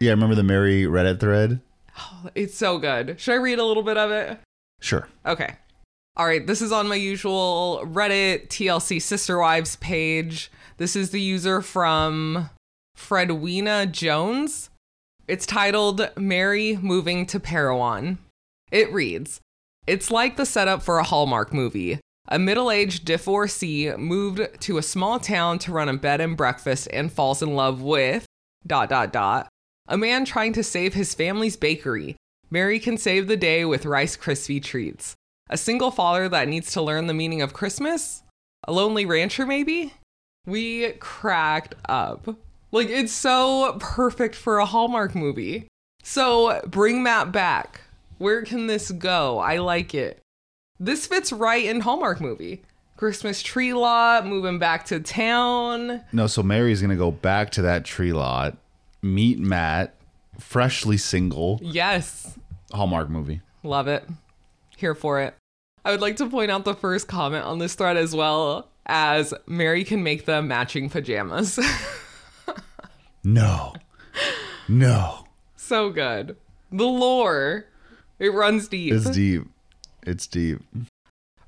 Yeah, 0.00 0.10
remember 0.10 0.34
the 0.34 0.42
Meri 0.42 0.84
Reddit 0.84 1.20
thread? 1.20 1.60
It's 2.34 2.56
so 2.56 2.78
good. 2.78 3.20
Should 3.20 3.34
I 3.34 3.36
read 3.36 3.60
a 3.60 3.64
little 3.64 3.84
bit 3.84 3.96
of 3.96 4.10
it? 4.10 4.40
Sure. 4.80 5.08
Okay. 5.24 5.54
All 6.16 6.26
right, 6.26 6.44
this 6.44 6.60
is 6.60 6.72
on 6.72 6.88
my 6.88 6.96
usual 6.96 7.82
Reddit 7.84 8.48
TLC 8.48 9.00
Sister 9.00 9.38
Wives 9.38 9.76
page. 9.76 10.50
This 10.78 10.96
is 10.96 11.10
the 11.10 11.20
user 11.20 11.62
from 11.62 12.50
Fredwina 12.96 13.90
Jones. 13.90 14.70
It's 15.28 15.44
titled 15.44 16.10
Meri 16.16 16.78
Moving 16.80 17.26
to 17.26 17.38
Parowan. 17.38 18.16
It 18.72 18.90
reads 18.90 19.42
It's 19.86 20.10
like 20.10 20.38
the 20.38 20.46
setup 20.46 20.82
for 20.82 20.98
a 20.98 21.04
Hallmark 21.04 21.52
movie. 21.52 22.00
A 22.28 22.38
middle 22.38 22.70
aged 22.70 23.04
divorcee 23.04 23.94
moved 23.94 24.40
to 24.60 24.78
a 24.78 24.82
small 24.82 25.20
town 25.20 25.58
to 25.58 25.72
run 25.72 25.90
a 25.90 25.98
bed 25.98 26.22
and 26.22 26.34
breakfast 26.34 26.88
and 26.94 27.12
falls 27.12 27.42
in 27.42 27.54
love 27.54 27.82
with 27.82 28.24
dot 28.66 28.88
dot 28.88 29.12
dot 29.12 29.48
a 29.86 29.98
man 29.98 30.24
trying 30.24 30.54
to 30.54 30.62
save 30.62 30.94
his 30.94 31.14
family's 31.14 31.56
bakery. 31.56 32.16
Meri 32.48 32.80
can 32.80 32.96
save 32.96 33.28
the 33.28 33.36
day 33.36 33.66
with 33.66 33.84
Rice 33.84 34.16
Krispie 34.16 34.62
treats. 34.62 35.14
A 35.50 35.58
single 35.58 35.90
father 35.90 36.26
that 36.30 36.48
needs 36.48 36.72
to 36.72 36.80
learn 36.80 37.06
the 37.06 37.12
meaning 37.12 37.42
of 37.42 37.52
Christmas? 37.52 38.22
A 38.64 38.72
lonely 38.72 39.04
rancher, 39.04 39.44
maybe? 39.44 39.92
We 40.46 40.92
cracked 40.92 41.74
up. 41.86 42.34
Like, 42.70 42.88
it's 42.88 43.12
so 43.12 43.76
perfect 43.80 44.34
for 44.34 44.58
a 44.58 44.66
Hallmark 44.66 45.14
movie. 45.14 45.68
So, 46.02 46.60
bring 46.66 47.04
that 47.04 47.32
back. 47.32 47.82
Where 48.18 48.42
can 48.42 48.66
this 48.66 48.90
go? 48.90 49.38
I 49.38 49.58
like 49.58 49.94
it. 49.94 50.20
This 50.80 51.06
fits 51.06 51.32
right 51.32 51.64
in 51.64 51.80
Hallmark 51.80 52.20
movie. 52.20 52.62
Christmas 52.96 53.42
tree 53.42 53.72
lot, 53.72 54.26
moving 54.26 54.58
back 54.58 54.84
to 54.86 54.98
town. 54.98 56.02
No, 56.12 56.26
so 56.26 56.42
Meri's 56.42 56.82
gonna 56.82 56.96
go 56.96 57.12
back 57.12 57.50
to 57.50 57.62
that 57.62 57.84
tree 57.84 58.12
lot, 58.12 58.56
meet 59.02 59.38
Matt, 59.38 59.94
freshly 60.38 60.96
single. 60.96 61.60
Yes. 61.62 62.36
Hallmark 62.72 63.08
movie. 63.08 63.40
Love 63.62 63.86
it. 63.86 64.04
Here 64.76 64.96
for 64.96 65.20
it. 65.20 65.34
I 65.84 65.92
would 65.92 66.00
like 66.00 66.16
to 66.16 66.28
point 66.28 66.50
out 66.50 66.64
the 66.64 66.74
first 66.74 67.06
comment 67.06 67.44
on 67.44 67.58
this 67.58 67.76
thread 67.76 67.96
as 67.96 68.14
well 68.14 68.68
as 68.86 69.32
Meri 69.46 69.84
can 69.84 70.02
make 70.02 70.24
them 70.24 70.48
matching 70.48 70.90
pajamas. 70.90 71.58
No. 73.28 73.74
No. 74.68 75.26
so 75.54 75.90
good. 75.90 76.36
The 76.72 76.84
lore, 76.84 77.66
it 78.18 78.32
runs 78.32 78.68
deep. 78.68 78.94
It's 78.94 79.10
deep. 79.10 79.42
It's 80.02 80.26
deep. 80.26 80.60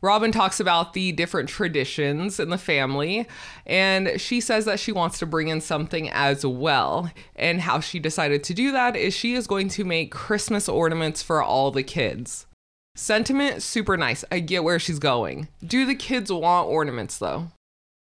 Robyn 0.03 0.31
talks 0.31 0.61
about 0.61 0.93
the 0.93 1.13
different 1.13 1.49
traditions 1.49 2.39
in 2.39 2.51
the 2.51 2.59
family, 2.59 3.27
and 3.67 4.21
she 4.21 4.43
says 4.43 4.67
that 4.67 4.79
she 4.79 4.93
wants 4.93 5.19
to 5.21 5.27
bring 5.27 5.49
in 5.49 5.63
something 5.63 6.11
as 6.11 6.45
well. 6.45 7.11
And 7.35 7.63
how 7.63 7.81
she 7.81 7.99
decided 7.99 8.45
to 8.45 8.55
do 8.55 8.73
that 8.73 8.95
is 8.95 9.15
she 9.15 9.33
is 9.33 9.47
going 9.47 9.69
to 9.71 9.85
make 9.85 10.11
Christmas 10.11 10.69
ornaments 10.69 11.23
for 11.23 11.43
all 11.43 11.71
the 11.71 11.83
kids. 11.83 12.47
Sentiment, 12.95 13.63
super 13.63 13.97
nice. 13.97 14.23
I 14.31 14.41
get 14.41 14.65
where 14.65 14.79
she's 14.79 14.99
going. 14.99 15.49
Do 15.65 15.87
the 15.87 15.95
kids 15.95 16.31
want 16.31 16.69
ornaments 16.69 17.17
though? 17.17 17.49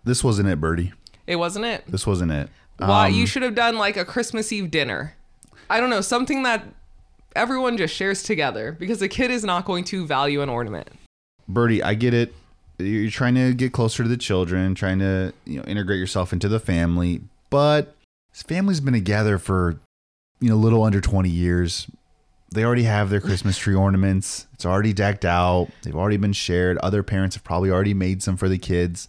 This 0.02 0.24
wasn't 0.24 0.48
it, 0.48 0.60
Birdie. 0.60 0.92
It 1.28 1.36
wasn't 1.36 1.66
it. 1.66 1.84
This 1.86 2.08
wasn't 2.08 2.32
it. 2.32 2.48
Why 2.78 3.08
Um, 3.08 3.14
you 3.14 3.26
should 3.26 3.42
have 3.42 3.54
done 3.54 3.76
like 3.76 3.96
a 3.96 4.04
Christmas 4.04 4.52
Eve 4.52 4.70
dinner. 4.70 5.14
I 5.70 5.80
don't 5.80 5.90
know, 5.90 6.00
something 6.00 6.44
that 6.44 6.64
everyone 7.36 7.76
just 7.76 7.94
shares 7.94 8.22
together 8.22 8.76
because 8.78 9.02
a 9.02 9.08
kid 9.08 9.30
is 9.30 9.44
not 9.44 9.64
going 9.64 9.84
to 9.84 10.06
value 10.06 10.40
an 10.42 10.48
ornament. 10.48 10.88
Birdie, 11.48 11.82
I 11.82 11.94
get 11.94 12.14
it. 12.14 12.34
You're 12.78 13.10
trying 13.10 13.34
to 13.34 13.54
get 13.54 13.72
closer 13.72 14.02
to 14.02 14.08
the 14.08 14.16
children, 14.16 14.74
trying 14.74 15.00
to 15.00 15.32
you 15.44 15.58
know 15.58 15.64
integrate 15.64 15.98
yourself 15.98 16.32
into 16.32 16.48
the 16.48 16.60
family, 16.60 17.20
but 17.50 17.96
this 18.32 18.42
family's 18.42 18.80
been 18.80 18.94
together 18.94 19.38
for 19.38 19.80
you 20.40 20.48
know 20.48 20.54
a 20.54 20.56
little 20.56 20.84
under 20.84 21.00
20 21.00 21.28
years. 21.28 21.88
They 22.50 22.64
already 22.64 22.84
have 22.84 23.10
their 23.10 23.20
Christmas 23.20 23.58
tree 23.58 23.74
ornaments. 23.86 24.46
It's 24.54 24.64
already 24.64 24.92
decked 24.92 25.24
out. 25.24 25.68
They've 25.82 25.96
already 25.96 26.16
been 26.18 26.32
shared. 26.32 26.78
Other 26.78 27.02
parents 27.02 27.34
have 27.34 27.44
probably 27.44 27.70
already 27.70 27.94
made 27.94 28.22
some 28.22 28.36
for 28.36 28.48
the 28.48 28.58
kids. 28.58 29.08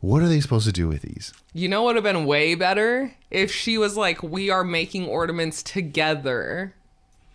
What 0.00 0.22
are 0.22 0.28
they 0.28 0.40
supposed 0.40 0.66
to 0.66 0.72
do 0.72 0.86
with 0.86 1.02
these? 1.02 1.32
You 1.52 1.68
know 1.68 1.82
what 1.82 1.94
would 1.94 2.04
have 2.04 2.14
been 2.14 2.24
way 2.24 2.54
better 2.54 3.14
if 3.30 3.52
she 3.52 3.78
was 3.78 3.96
like, 3.96 4.22
we 4.22 4.48
are 4.48 4.62
making 4.62 5.06
ornaments 5.06 5.62
together, 5.62 6.74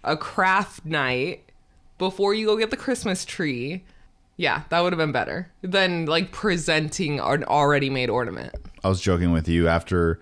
a 0.03 0.15
craft 0.15 0.85
night 0.85 1.51
before 1.97 2.33
you 2.33 2.45
go 2.45 2.57
get 2.57 2.71
the 2.71 2.77
Christmas 2.77 3.25
tree. 3.25 3.83
Yeah, 4.37 4.63
that 4.69 4.79
would 4.79 4.93
have 4.93 4.97
been 4.97 5.11
better 5.11 5.51
than 5.61 6.05
like 6.05 6.31
presenting 6.31 7.19
an 7.19 7.43
already 7.43 7.89
made 7.89 8.09
ornament. 8.09 8.55
I 8.83 8.89
was 8.89 9.01
joking 9.01 9.31
with 9.31 9.47
you 9.47 9.67
after, 9.67 10.19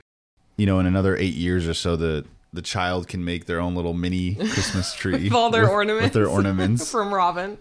you 0.58 0.66
know, 0.66 0.80
in 0.80 0.86
another 0.86 1.16
eight 1.16 1.36
years 1.36 1.68
or 1.68 1.74
so, 1.74 1.96
the 1.96 2.26
the 2.54 2.62
child 2.62 3.08
can 3.08 3.24
make 3.24 3.46
their 3.46 3.62
own 3.62 3.76
little 3.76 3.94
mini 3.94 4.36
Christmas 4.36 4.94
tree 4.98 5.24
With 5.26 5.34
all 5.34 5.50
their 5.52 5.70
ornaments. 5.70 6.04
With 6.08 6.14
their 6.14 6.28
ornaments. 6.28 6.92
From 6.92 7.14
Robyn. 7.14 7.60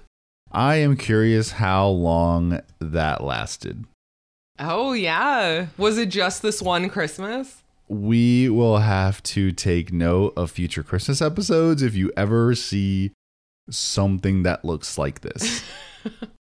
I 0.51 0.77
am 0.77 0.97
curious 0.97 1.53
how 1.53 1.87
long 1.89 2.61
that 2.81 3.23
lasted. 3.23 3.85
Oh, 4.61 4.93
yeah. 4.93 5.67
Was 5.79 5.97
it 5.97 6.11
just 6.11 6.43
this 6.43 6.61
one 6.61 6.91
Christmas? 6.91 7.63
We 7.89 8.49
will 8.49 8.79
have 8.79 9.23
to 9.25 9.51
take 9.53 9.93
note 9.93 10.35
of 10.37 10.51
future 10.51 10.83
Christmas 10.83 11.23
episodes 11.23 11.83
if 11.83 11.95
you 11.97 12.13
ever 12.17 12.55
see 12.55 13.13
something 13.71 14.43
that 14.43 14.65
looks 14.65 14.99
like 14.99 15.23
this. 15.23 15.65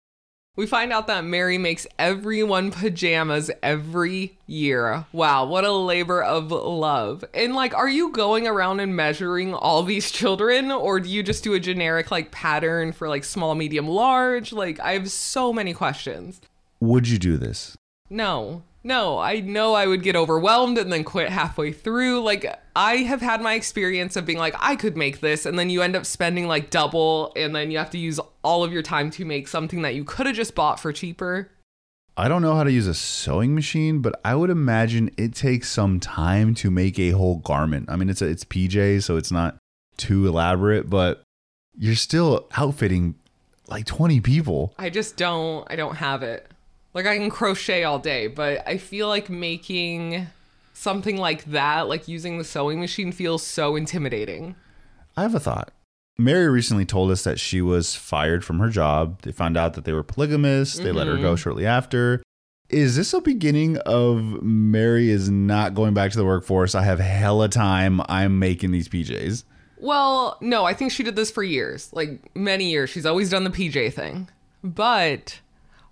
We 0.57 0.67
find 0.67 0.91
out 0.91 1.07
that 1.07 1.23
Meri 1.23 1.57
makes 1.57 1.87
everyone 1.97 2.71
pajamas 2.71 3.49
every 3.63 4.37
year. 4.47 5.05
Wow, 5.13 5.45
what 5.45 5.63
a 5.63 5.71
labor 5.71 6.21
of 6.21 6.51
love. 6.51 7.23
And 7.33 7.55
like, 7.55 7.73
are 7.73 7.87
you 7.87 8.11
going 8.11 8.47
around 8.47 8.81
and 8.81 8.93
measuring 8.93 9.53
all 9.53 9.81
these 9.81 10.11
children, 10.11 10.69
or 10.69 10.99
do 10.99 11.09
you 11.09 11.23
just 11.23 11.45
do 11.45 11.53
a 11.53 11.59
generic 11.59 12.11
like 12.11 12.31
pattern 12.31 12.91
for 12.91 13.07
like 13.07 13.23
small, 13.23 13.55
medium, 13.55 13.87
large? 13.87 14.51
Like, 14.51 14.77
I 14.81 14.91
have 14.91 15.09
so 15.09 15.53
many 15.53 15.73
questions. 15.73 16.41
Would 16.81 17.07
you 17.07 17.17
do 17.17 17.37
this? 17.37 17.77
No, 18.11 18.63
no, 18.83 19.19
I 19.19 19.39
know 19.39 19.73
I 19.73 19.87
would 19.87 20.03
get 20.03 20.17
overwhelmed 20.17 20.77
and 20.77 20.91
then 20.91 21.05
quit 21.05 21.29
halfway 21.29 21.71
through. 21.71 22.21
Like, 22.21 22.45
I 22.75 22.97
have 22.97 23.21
had 23.21 23.41
my 23.41 23.53
experience 23.53 24.17
of 24.17 24.25
being 24.25 24.37
like, 24.37 24.53
I 24.59 24.75
could 24.75 24.97
make 24.97 25.21
this, 25.21 25.45
and 25.45 25.57
then 25.57 25.69
you 25.69 25.81
end 25.81 25.95
up 25.95 26.05
spending 26.05 26.45
like 26.45 26.69
double, 26.69 27.31
and 27.37 27.55
then 27.55 27.71
you 27.71 27.77
have 27.77 27.91
to 27.91 27.97
use 27.97 28.19
all 28.43 28.65
of 28.65 28.73
your 28.73 28.81
time 28.81 29.11
to 29.11 29.23
make 29.23 29.47
something 29.47 29.81
that 29.83 29.95
you 29.95 30.03
could 30.03 30.25
have 30.25 30.35
just 30.35 30.55
bought 30.55 30.77
for 30.77 30.91
cheaper. 30.91 31.51
I 32.17 32.27
don't 32.27 32.41
know 32.41 32.53
how 32.53 32.65
to 32.65 32.71
use 32.71 32.87
a 32.87 32.93
sewing 32.93 33.55
machine, 33.55 33.99
but 33.99 34.19
I 34.25 34.35
would 34.35 34.49
imagine 34.49 35.11
it 35.17 35.33
takes 35.33 35.71
some 35.71 36.01
time 36.01 36.53
to 36.55 36.69
make 36.69 36.99
a 36.99 37.11
whole 37.11 37.37
garment. 37.37 37.89
I 37.89 37.95
mean, 37.95 38.09
it's 38.09 38.21
a, 38.21 38.27
it's 38.27 38.43
PJ, 38.43 39.03
so 39.03 39.15
it's 39.15 39.31
not 39.31 39.57
too 39.95 40.27
elaborate, 40.27 40.89
but 40.89 41.23
you're 41.77 41.95
still 41.95 42.49
outfitting 42.57 43.15
like 43.67 43.85
20 43.85 44.19
people. 44.19 44.73
I 44.77 44.89
just 44.89 45.15
don't 45.15 45.65
I 45.69 45.77
don't 45.77 45.95
have 45.95 46.23
it. 46.23 46.50
Like 46.93 47.05
I 47.05 47.17
can 47.17 47.29
crochet 47.29 47.83
all 47.83 47.99
day, 47.99 48.27
but 48.27 48.67
I 48.67 48.77
feel 48.77 49.07
like 49.07 49.29
making 49.29 50.27
something 50.73 51.17
like 51.17 51.45
that, 51.45 51.87
like 51.87 52.07
using 52.07 52.37
the 52.37 52.43
sewing 52.43 52.79
machine 52.79 53.11
feels 53.11 53.45
so 53.45 53.75
intimidating. 53.75 54.55
I 55.15 55.21
have 55.23 55.35
a 55.35 55.39
thought. 55.39 55.71
Meri 56.17 56.49
recently 56.49 56.85
told 56.85 57.11
us 57.11 57.23
that 57.23 57.39
she 57.39 57.61
was 57.61 57.95
fired 57.95 58.45
from 58.45 58.59
her 58.59 58.69
job. 58.69 59.21
They 59.21 59.31
found 59.31 59.57
out 59.57 59.73
that 59.73 59.85
they 59.85 59.93
were 59.93 60.03
polygamous. 60.03 60.75
They 60.75 60.91
let 60.91 61.07
her 61.07 61.17
go 61.17 61.33
mm-hmm. 61.33 61.35
shortly 61.35 61.65
after. 61.65 62.21
Is 62.69 62.95
this 62.95 63.13
a 63.13 63.21
beginning 63.21 63.77
of 63.79 64.41
Meri 64.41 65.09
is 65.09 65.29
not 65.29 65.73
going 65.73 65.93
back 65.93 66.11
to 66.11 66.17
the 66.17 66.25
workforce? 66.25 66.73
I 66.73 66.83
have 66.83 66.99
hella 66.99 67.49
time. 67.49 68.01
I'm 68.07 68.39
making 68.39 68.71
these 68.71 68.87
PJs. 68.87 69.43
Well, 69.77 70.37
no, 70.41 70.63
I 70.63 70.73
think 70.73 70.91
she 70.91 71.03
did 71.03 71.15
this 71.15 71.31
for 71.31 71.43
years, 71.43 71.91
like 71.91 72.33
many 72.35 72.69
years. 72.69 72.89
She's 72.89 73.05
always 73.05 73.29
done 73.29 73.43
the 73.43 73.49
PJ 73.49 73.93
thing. 73.93 74.29
But 74.63 75.39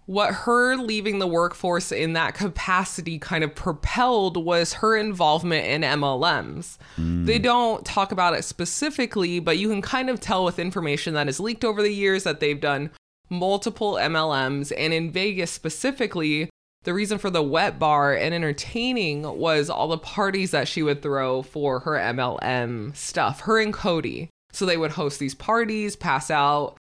what 0.10 0.34
her 0.34 0.76
leaving 0.76 1.20
the 1.20 1.28
workforce 1.28 1.92
in 1.92 2.14
that 2.14 2.34
capacity 2.34 3.20
kind 3.20 3.44
of 3.44 3.54
propelled 3.54 4.44
was 4.44 4.74
her 4.74 4.98
involvement 4.98 5.68
in 5.68 5.84
MLMs. 5.84 6.80
Mm. 6.98 7.28
They 7.28 7.38
don't 7.38 7.86
talk 7.86 8.12
about 8.12 8.34
it 8.34 8.44
specifically, 8.44 9.40
but 9.40 9.60
you 9.60 9.70
can 9.70 9.84
kind 9.84 10.10
of 10.10 10.20
tell 10.20 10.44
with 10.44 10.58
information 10.58 11.14
that 11.14 11.30
is 11.30 11.40
leaked 11.40 11.64
over 11.64 11.84
the 11.84 11.94
years 11.94 12.24
that 12.24 12.40
they've 12.40 12.60
done 12.60 12.90
multiple 13.30 14.00
MLMs. 14.02 14.72
And 14.76 14.96
in 14.96 15.12
Vegas 15.12 15.52
specifically, 15.52 16.50
the 16.86 16.94
reason 16.96 17.20
for 17.20 17.30
the 17.30 17.44
wet 17.44 17.78
bar 17.78 18.16
and 18.16 18.34
entertaining 18.34 19.22
was 19.38 19.70
all 19.70 19.90
the 19.90 20.00
parties 20.00 20.50
that 20.50 20.68
she 20.68 20.82
would 20.82 21.04
throw 21.04 21.44
for 21.44 21.82
her 21.82 21.92
MLM 21.92 22.96
stuff, 22.96 23.42
her 23.42 23.60
and 23.60 23.72
Kody. 23.72 24.30
So 24.54 24.66
they 24.66 24.76
would 24.76 24.94
host 24.94 25.20
these 25.20 25.36
parties, 25.36 25.96
pass 25.96 26.32
out. 26.32 26.79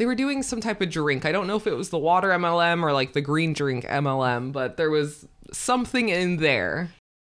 They 0.00 0.06
were 0.06 0.14
doing 0.14 0.42
some 0.42 0.62
type 0.62 0.80
of 0.80 0.88
drink. 0.88 1.26
I 1.26 1.30
don't 1.30 1.46
know 1.46 1.56
if 1.56 1.66
it 1.66 1.74
was 1.74 1.90
the 1.90 1.98
water 1.98 2.28
MLM 2.28 2.82
or 2.82 2.94
like 2.94 3.12
the 3.12 3.20
green 3.20 3.52
drink 3.52 3.84
MLM, 3.84 4.50
but 4.50 4.78
there 4.78 4.88
was 4.88 5.28
something 5.52 6.08
in 6.08 6.38
there. 6.38 6.94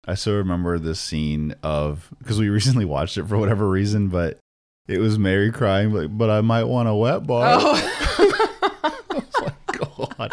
I 0.07 0.15
still 0.15 0.37
remember 0.37 0.79
this 0.79 1.01
scene 1.01 1.57
of 1.65 2.09
because 2.21 2.39
we 2.39 2.49
recently 2.51 2.85
watched 2.85 3.19
it 3.19 3.27
for 3.27 3.37
whatever 3.37 3.69
reason, 3.69 4.11
but 4.11 4.39
it 4.87 4.99
was 4.99 5.19
Meri 5.19 5.51
crying, 5.51 5.93
like, 5.93 6.17
but 6.17 6.31
I 6.31 6.41
might 6.41 6.63
want 6.63 6.89
a 6.89 6.95
wet 6.95 7.27
bar. 7.27 7.59
Oh, 7.61 8.31
God. 9.67 10.33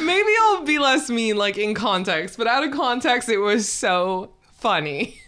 maybe 0.00 0.32
I'll 0.44 0.64
be 0.64 0.78
less 0.78 1.10
mean, 1.10 1.36
like 1.36 1.58
in 1.58 1.74
context, 1.74 2.38
but 2.38 2.46
out 2.46 2.64
of 2.64 2.72
context, 2.72 3.28
it 3.28 3.36
was 3.36 3.68
so 3.68 4.30
funny. 4.54 5.20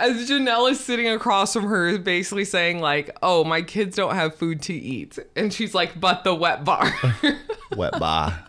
As 0.00 0.30
Janelle 0.30 0.70
is 0.70 0.80
sitting 0.80 1.08
across 1.08 1.52
from 1.52 1.64
her, 1.64 1.98
basically 1.98 2.46
saying, 2.46 2.80
like, 2.80 3.16
oh, 3.22 3.44
my 3.44 3.60
kids 3.60 3.96
don't 3.96 4.14
have 4.14 4.34
food 4.34 4.62
to 4.62 4.72
eat. 4.72 5.18
And 5.36 5.52
she's 5.52 5.74
like, 5.74 6.00
but 6.00 6.24
the 6.24 6.34
wet 6.34 6.64
bar. 6.64 6.90
wet 7.76 7.98
bar. 7.98 8.46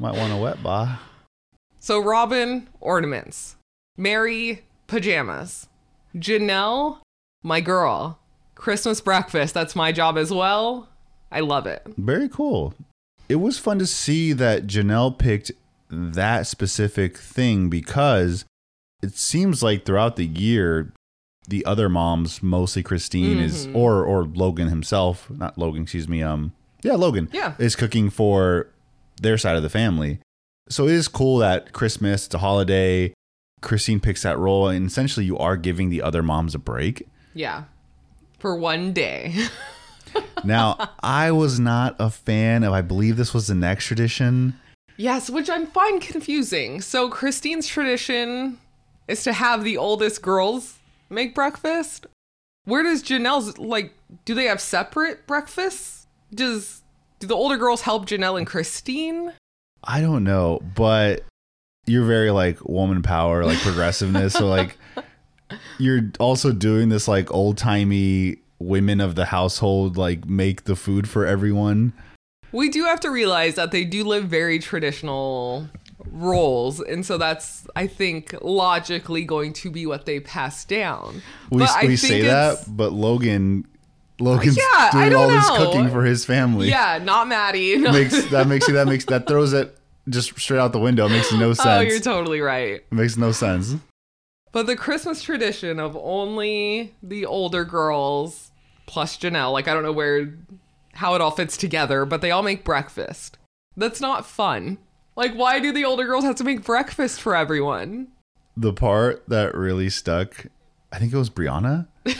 Might 0.00 0.16
want 0.16 0.32
a 0.32 0.36
wet 0.36 0.62
bar. 0.62 1.00
so 1.80 1.98
Robyn, 1.98 2.68
ornaments. 2.80 3.56
Meri, 3.96 4.62
pajamas. 4.86 5.68
Janelle, 6.16 6.98
my 7.42 7.60
girl. 7.60 8.20
Christmas 8.54 9.00
breakfast. 9.00 9.54
That's 9.54 9.74
my 9.74 9.90
job 9.90 10.16
as 10.16 10.30
well. 10.30 10.88
I 11.32 11.40
love 11.40 11.66
it. 11.66 11.84
Very 11.96 12.28
cool. 12.28 12.74
It 13.28 13.36
was 13.36 13.58
fun 13.58 13.78
to 13.80 13.86
see 13.86 14.32
that 14.32 14.66
Janelle 14.66 15.18
picked 15.18 15.50
that 15.90 16.46
specific 16.46 17.18
thing 17.18 17.68
because 17.68 18.44
it 19.04 19.16
seems 19.16 19.62
like 19.62 19.84
throughout 19.84 20.16
the 20.16 20.26
year, 20.26 20.92
the 21.48 21.64
other 21.66 21.88
moms, 21.88 22.42
mostly 22.42 22.82
Christine, 22.82 23.38
is 23.38 23.66
Mm-hmm. 23.66 23.76
or 23.76 24.04
or 24.04 24.24
Logan 24.24 24.68
himself, 24.68 25.28
not 25.30 25.58
Logan, 25.58 25.82
excuse 25.82 26.08
me, 26.08 26.22
um, 26.22 26.52
yeah, 26.82 26.94
Logan, 26.94 27.28
Yeah. 27.32 27.54
is 27.58 27.76
cooking 27.76 28.10
for 28.10 28.68
their 29.20 29.38
side 29.38 29.56
of 29.56 29.62
the 29.62 29.68
family. 29.70 30.18
So 30.70 30.88
it 30.88 30.92
is 30.94 31.08
cool 31.08 31.38
that 31.38 31.72
Christmas, 31.72 32.26
it's 32.26 32.34
a 32.34 32.38
holiday, 32.38 33.12
Christine 33.60 34.00
picks 34.00 34.22
that 34.22 34.38
role, 34.38 34.68
and 34.68 34.86
essentially 34.86 35.26
you 35.26 35.36
are 35.38 35.56
giving 35.56 35.90
the 35.90 36.00
other 36.02 36.22
moms 36.22 36.54
a 36.54 36.58
break. 36.58 37.06
Yeah. 37.34 37.64
For 38.38 38.56
one 38.56 38.92
day. 38.92 39.34
Now, 40.44 40.90
I 41.02 41.32
was 41.32 41.58
not 41.58 41.96
a 41.98 42.10
fan 42.10 42.62
of, 42.64 42.72
I 42.72 42.82
believe 42.82 43.16
this 43.16 43.32
was 43.34 43.46
the 43.46 43.54
next 43.54 43.86
tradition. 43.86 44.58
Yes, 44.96 45.28
which 45.30 45.48
I 45.50 45.64
find 45.64 46.00
confusing. 46.00 46.80
So 46.82 47.08
Christine's 47.08 47.66
tradition 47.66 48.58
is 49.08 49.22
to 49.24 49.32
have 49.32 49.64
the 49.64 49.76
oldest 49.76 50.22
girls 50.22 50.78
make 51.10 51.34
breakfast. 51.34 52.06
Where 52.64 52.82
does 52.82 53.02
Janelle's 53.02 53.58
like 53.58 53.92
do 54.24 54.34
they 54.34 54.44
have 54.44 54.60
separate 54.60 55.26
breakfasts? 55.26 56.06
Does 56.34 56.82
do 57.20 57.26
the 57.26 57.34
older 57.34 57.56
girls 57.56 57.82
help 57.82 58.06
Janelle 58.06 58.38
and 58.38 58.46
Christine? 58.46 59.32
I 59.82 60.00
don't 60.00 60.24
know, 60.24 60.60
but 60.74 61.24
you're 61.86 62.06
very 62.06 62.30
like 62.30 62.64
woman 62.64 63.02
power, 63.02 63.44
like 63.44 63.58
progressiveness. 63.58 64.32
so 64.32 64.46
like 64.46 64.78
you're 65.78 66.10
also 66.18 66.52
doing 66.52 66.88
this 66.88 67.06
like 67.06 67.32
old 67.32 67.58
timey 67.58 68.38
women 68.58 69.00
of 69.00 69.14
the 69.14 69.26
household 69.26 69.96
like 69.96 70.26
make 70.26 70.64
the 70.64 70.76
food 70.76 71.08
for 71.08 71.26
everyone. 71.26 71.92
We 72.52 72.70
do 72.70 72.84
have 72.84 73.00
to 73.00 73.10
realize 73.10 73.56
that 73.56 73.72
they 73.72 73.84
do 73.84 74.04
live 74.04 74.24
very 74.26 74.58
traditional 74.58 75.68
roles, 76.14 76.80
and 76.80 77.04
so 77.04 77.18
that's 77.18 77.66
I 77.76 77.86
think 77.86 78.34
logically 78.40 79.24
going 79.24 79.52
to 79.54 79.70
be 79.70 79.84
what 79.86 80.06
they 80.06 80.20
pass 80.20 80.64
down. 80.64 81.22
We, 81.50 81.58
But 81.60 81.70
I 81.70 81.86
we 81.86 81.96
say 81.96 82.22
that, 82.22 82.64
but 82.68 82.92
Logan 82.92 83.66
Logan's 84.20 84.56
Yeah, 84.56 84.90
I 84.92 85.08
doing 85.08 85.14
all 85.14 85.28
this 85.28 85.48
cooking 85.50 85.90
for 85.90 86.04
his 86.04 86.24
family. 86.24 86.68
Yeah, 86.68 87.00
not 87.02 87.28
Maddie. 87.28 87.76
No. 87.84 87.92
makes 87.92 88.26
that 88.30 88.46
makes 88.46 88.68
you 88.68 88.74
that 88.74 88.86
makes 88.86 89.04
that 89.06 89.26
throws 89.26 89.52
it 89.52 89.76
just 90.08 90.38
straight 90.38 90.60
out 90.60 90.72
the 90.72 90.78
window. 90.78 91.06
It 91.06 91.10
makes 91.10 91.32
no 91.32 91.48
oh, 91.50 91.54
sense. 91.54 91.66
oh, 91.66 91.80
you're 91.80 92.00
totally 92.00 92.40
right. 92.40 92.74
it 92.74 92.92
makes 92.92 93.16
no 93.16 93.32
sense. 93.32 93.74
But 94.52 94.66
the 94.66 94.76
Christmas 94.76 95.20
tradition 95.22 95.80
of 95.80 95.96
only 95.96 96.94
the 97.02 97.26
older 97.26 97.64
girls 97.64 98.52
plus 98.86 99.16
Janelle, 99.18 99.52
like 99.52 99.66
I 99.66 99.74
don't 99.74 99.82
know 99.82 99.92
where 99.92 100.34
how 100.94 101.14
it 101.16 101.20
all 101.20 101.32
fits 101.32 101.56
together, 101.56 102.04
but 102.04 102.20
they 102.20 102.30
all 102.30 102.42
make 102.42 102.64
breakfast. 102.64 103.36
That's 103.76 104.00
not 104.00 104.24
fun. 104.24 104.78
Like 105.16 105.34
why 105.34 105.60
do 105.60 105.72
the 105.72 105.84
older 105.84 106.04
girls 106.04 106.24
have 106.24 106.36
to 106.36 106.44
make 106.44 106.64
breakfast 106.64 107.20
for 107.20 107.34
everyone? 107.36 108.08
the 108.56 108.72
part 108.72 109.28
that 109.28 109.54
really 109.54 109.90
stuck, 109.90 110.46
I 110.92 110.98
think 110.98 111.12
it 111.12 111.16
was 111.16 111.30
Breanna. 111.30 111.88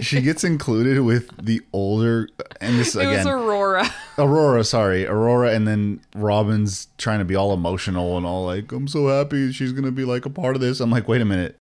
she 0.00 0.20
gets 0.20 0.44
included 0.44 1.00
with 1.00 1.30
the 1.42 1.62
older, 1.72 2.28
and 2.60 2.78
this 2.78 2.94
It 2.94 3.00
again, 3.00 3.18
was 3.18 3.26
Aurora. 3.26 3.94
Aurora. 4.18 4.64
Sorry, 4.64 5.06
Aurora, 5.06 5.50
and 5.50 5.66
then 5.66 6.00
Robyn's 6.14 6.88
trying 6.98 7.18
to 7.18 7.24
be 7.24 7.34
all 7.34 7.52
emotional 7.52 8.16
and 8.16 8.26
all 8.26 8.46
like, 8.46 8.72
"I'm 8.72 8.88
so 8.88 9.08
happy 9.08 9.52
she's 9.52 9.72
gonna 9.72 9.90
be 9.90 10.04
like 10.04 10.26
a 10.26 10.30
part 10.30 10.54
of 10.54 10.60
this." 10.60 10.80
I'm 10.80 10.90
like, 10.90 11.08
wait 11.08 11.20
a 11.20 11.24
minute, 11.24 11.56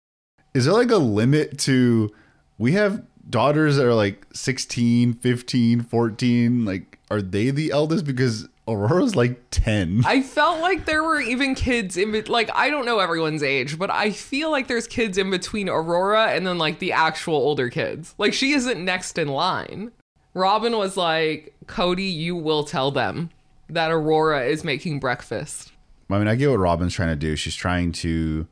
is 0.54 0.66
there 0.66 0.74
like 0.74 0.90
a 0.90 0.96
limit 0.96 1.58
to? 1.60 2.10
We 2.58 2.72
have 2.72 3.02
daughters 3.28 3.76
that 3.76 3.86
are 3.86 3.94
like 3.94 4.26
16, 4.34 5.14
15, 5.14 5.80
14. 5.80 6.64
Like, 6.64 6.98
are 7.10 7.22
they 7.22 7.50
the 7.50 7.70
eldest? 7.70 8.04
Because 8.04 8.48
Aurora's 8.68 9.16
like 9.16 9.40
10. 9.50 10.02
I 10.06 10.22
felt 10.22 10.60
like 10.60 10.84
there 10.84 11.02
were 11.02 11.20
even 11.20 11.54
kids 11.54 11.96
in 11.96 12.12
like 12.28 12.50
I 12.54 12.70
don't 12.70 12.86
know 12.86 13.00
everyone's 13.00 13.42
age, 13.42 13.78
but 13.78 13.90
I 13.90 14.10
feel 14.12 14.50
like 14.50 14.68
there's 14.68 14.86
kids 14.86 15.18
in 15.18 15.30
between 15.30 15.68
Aurora 15.68 16.28
and 16.28 16.46
then 16.46 16.58
like 16.58 16.78
the 16.78 16.92
actual 16.92 17.34
older 17.34 17.68
kids. 17.68 18.14
Like 18.18 18.32
she 18.32 18.52
isn't 18.52 18.84
next 18.84 19.18
in 19.18 19.28
line. 19.28 19.90
Robyn 20.34 20.78
was 20.78 20.96
like, 20.96 21.54
"Kody, 21.66 22.12
you 22.14 22.36
will 22.36 22.64
tell 22.64 22.90
them 22.90 23.30
that 23.68 23.90
Aurora 23.90 24.44
is 24.44 24.62
making 24.62 25.00
breakfast." 25.00 25.72
I 26.08 26.18
mean, 26.18 26.28
I 26.28 26.36
get 26.36 26.50
what 26.50 26.60
Robyn's 26.60 26.94
trying 26.94 27.08
to 27.08 27.16
do. 27.16 27.36
She's 27.36 27.56
trying 27.56 27.92
to 27.92 28.46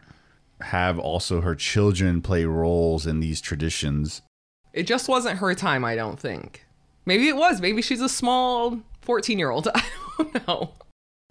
have 0.61 0.99
also 0.99 1.40
her 1.40 1.55
children 1.55 2.20
play 2.20 2.44
roles 2.44 3.07
in 3.07 3.20
these 3.20 3.40
traditions. 3.40 4.23
It 4.73 4.87
just 4.87 5.09
wasn't 5.09 5.38
her 5.38 5.55
time, 5.55 5.85
I 5.85 5.94
don't 5.94 6.18
think. 6.18 6.66
Maybe 7.07 7.29
it 7.29 7.37
was. 7.37 7.61
Maybe 7.61 7.83
she's 7.83 8.01
a 8.01 8.09
small 8.09 8.81
14-year-old. 9.06 9.68
I 9.74 9.82
don't 10.18 10.46
know. 10.48 10.70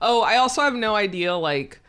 Oh, 0.01 0.21
I 0.21 0.37
also 0.37 0.61
have 0.61 0.73
no 0.75 0.95
idea 0.95 1.35
like 1.35 1.79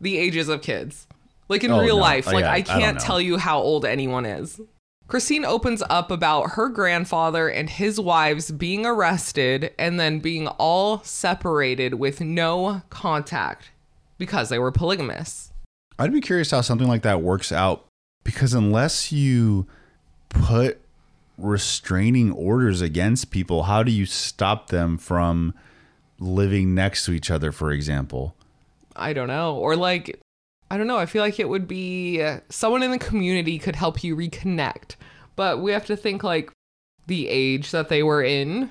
the 0.00 0.18
ages 0.18 0.48
of 0.48 0.62
kids. 0.62 1.06
Like 1.48 1.64
in 1.64 1.70
Oh, 1.70 1.80
real 1.80 1.96
no. 1.96 2.02
life, 2.02 2.26
Oh, 2.28 2.32
like 2.32 2.42
yeah, 2.44 2.50
I 2.52 2.56
I 2.56 2.62
can't 2.62 2.96
know. 2.98 3.04
tell 3.04 3.20
you 3.20 3.36
how 3.38 3.58
old 3.58 3.84
anyone 3.84 4.24
is. 4.26 4.60
Christine 5.06 5.44
opens 5.44 5.82
up 5.90 6.10
about 6.10 6.52
her 6.52 6.68
grandfather 6.70 7.48
and 7.48 7.68
his 7.68 8.00
wives 8.00 8.50
being 8.50 8.86
arrested 8.86 9.72
and 9.78 10.00
then 10.00 10.18
being 10.18 10.46
all 10.48 11.02
separated 11.04 11.94
with 11.94 12.22
no 12.22 12.80
contact 12.88 13.70
because 14.16 14.48
they 14.48 14.58
were 14.58 14.72
polygamous. 14.72 15.52
I'd 15.98 16.12
be 16.12 16.22
curious 16.22 16.50
how 16.52 16.62
something 16.62 16.88
like 16.88 17.02
that 17.02 17.20
works 17.20 17.52
out 17.52 17.84
because 18.24 18.54
unless 18.54 19.12
you 19.12 19.66
put 20.30 20.80
restraining 21.36 22.32
orders 22.32 22.80
against 22.80 23.30
people, 23.30 23.64
how 23.64 23.82
do 23.82 23.90
you 23.90 24.06
stop 24.06 24.68
them 24.68 24.98
from 24.98 25.54
living 26.18 26.74
next 26.74 27.04
to 27.06 27.12
each 27.12 27.30
other, 27.30 27.52
for 27.52 27.72
example? 27.72 28.34
I 28.96 29.12
don't 29.12 29.28
know. 29.28 29.56
Or 29.56 29.76
like, 29.76 30.20
I 30.70 30.78
don't 30.78 30.86
know. 30.86 30.98
I 30.98 31.06
feel 31.06 31.22
like 31.22 31.40
it 31.40 31.48
would 31.48 31.68
be 31.68 32.22
uh, 32.22 32.40
someone 32.48 32.82
in 32.82 32.90
the 32.90 32.98
community 32.98 33.58
could 33.58 33.76
help 33.76 34.04
you 34.04 34.16
reconnect. 34.16 34.96
But 35.36 35.60
we 35.60 35.72
have 35.72 35.86
to 35.86 35.96
think 35.96 36.22
like 36.22 36.50
the 37.06 37.28
age 37.28 37.70
that 37.72 37.88
they 37.88 38.02
were 38.02 38.22
in. 38.22 38.70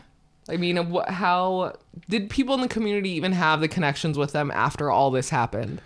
I 0.50 0.58
mean, 0.58 0.90
what, 0.90 1.10
how 1.10 1.74
did 2.10 2.30
people 2.30 2.56
in 2.56 2.62
the 2.62 2.68
community 2.68 3.12
even 3.12 3.32
have 3.34 3.62
the 3.62 3.68
connections 3.68 4.18
with 4.18 4.32
them 4.32 4.52
after 4.52 4.90
all 4.90 5.12
this 5.12 5.30
happened? 5.30 5.82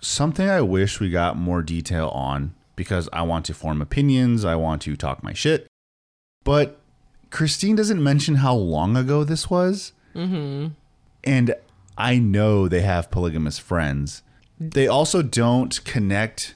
Something 0.00 0.48
I 0.48 0.62
wish 0.62 1.00
we 1.00 1.10
got 1.10 1.36
more 1.36 1.62
detail 1.62 2.08
on 2.08 2.54
because 2.76 3.08
I 3.12 3.22
want 3.22 3.46
to 3.46 3.54
form 3.54 3.80
opinions, 3.80 4.44
I 4.44 4.56
want 4.56 4.82
to 4.82 4.96
talk 4.96 5.22
my 5.22 5.32
shit. 5.32 5.66
But 6.44 6.78
Christine 7.30 7.76
doesn't 7.76 8.02
mention 8.02 8.36
how 8.36 8.54
long 8.54 8.96
ago 8.96 9.24
this 9.24 9.48
was. 9.48 9.92
Mm-hmm. 10.14 10.68
And 11.24 11.54
I 11.96 12.18
know 12.18 12.68
they 12.68 12.82
have 12.82 13.10
polygamous 13.10 13.58
friends. 13.58 14.22
They 14.58 14.86
also 14.86 15.22
don't 15.22 15.84
connect 15.84 16.54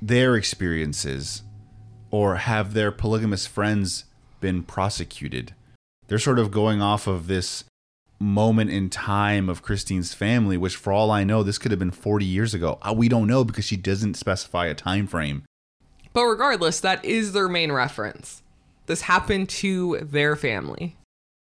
their 0.00 0.36
experiences 0.36 1.42
or 2.10 2.36
have 2.36 2.74
their 2.74 2.90
polygamous 2.90 3.46
friends 3.46 4.04
been 4.40 4.62
prosecuted. 4.62 5.54
They're 6.06 6.18
sort 6.18 6.38
of 6.38 6.50
going 6.50 6.80
off 6.80 7.06
of 7.06 7.26
this 7.26 7.64
moment 8.20 8.70
in 8.70 8.90
time 8.90 9.48
of 9.48 9.62
Christine's 9.62 10.14
family, 10.14 10.56
which 10.56 10.76
for 10.76 10.92
all 10.92 11.10
I 11.10 11.24
know, 11.24 11.42
this 11.42 11.58
could 11.58 11.70
have 11.70 11.78
been 11.78 11.90
40 11.90 12.24
years 12.24 12.54
ago. 12.54 12.78
Uh, 12.82 12.94
We 12.96 13.08
don't 13.08 13.26
know 13.26 13.44
because 13.44 13.64
she 13.64 13.76
doesn't 13.76 14.14
specify 14.14 14.66
a 14.66 14.74
time 14.74 15.06
frame. 15.06 15.44
But 16.12 16.24
regardless, 16.24 16.80
that 16.80 17.04
is 17.04 17.32
their 17.32 17.48
main 17.48 17.70
reference. 17.72 18.42
This 18.88 19.02
happened 19.02 19.50
to 19.50 19.98
their 20.00 20.34
family. 20.34 20.96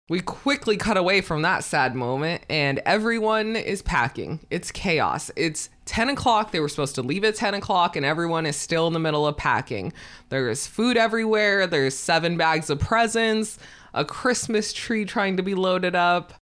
We 0.09 0.19
quickly 0.19 0.77
cut 0.77 0.97
away 0.97 1.21
from 1.21 1.43
that 1.43 1.63
sad 1.63 1.95
moment, 1.95 2.43
and 2.51 2.81
everyone 2.85 3.55
is 3.55 3.83
packing. 3.83 4.41
It's 4.51 4.73
chaos. 4.73 5.31
It's 5.37 5.71
10 5.85 6.09
o'clock. 6.09 6.51
They 6.51 6.59
were 6.59 6.69
supposed 6.69 6.97
to 6.97 7.03
leave 7.03 7.23
at 7.23 7.37
10 7.37 7.55
o'clock, 7.55 7.95
and 7.95 8.05
everyone 8.05 8.47
is 8.47 8.57
still 8.57 8.89
in 8.89 8.93
the 8.93 8.99
middle 8.99 9.29
of 9.29 9.37
packing. 9.37 9.93
There's 10.29 10.67
food 10.67 10.97
everywhere. 10.97 11.69
There's 11.69 11.95
seven 11.95 12.37
bags 12.37 12.69
of 12.69 12.81
presents, 12.81 13.61
a 13.95 14.05
Christmas 14.05 14.73
tree 14.73 15.05
trying 15.05 15.37
to 15.37 15.45
be 15.45 15.55
loaded 15.55 15.95
up. 15.95 16.35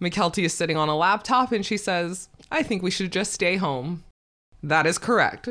Mykelti 0.00 0.44
is 0.44 0.54
sitting 0.54 0.76
on 0.76 0.88
a 0.88 0.96
laptop, 0.96 1.50
and 1.50 1.66
she 1.66 1.76
says, 1.76 2.28
I 2.52 2.62
think 2.62 2.84
we 2.84 2.92
should 2.92 3.10
just 3.10 3.32
stay 3.32 3.56
home. 3.56 4.04
That 4.62 4.86
is 4.86 4.98
correct. 4.98 5.48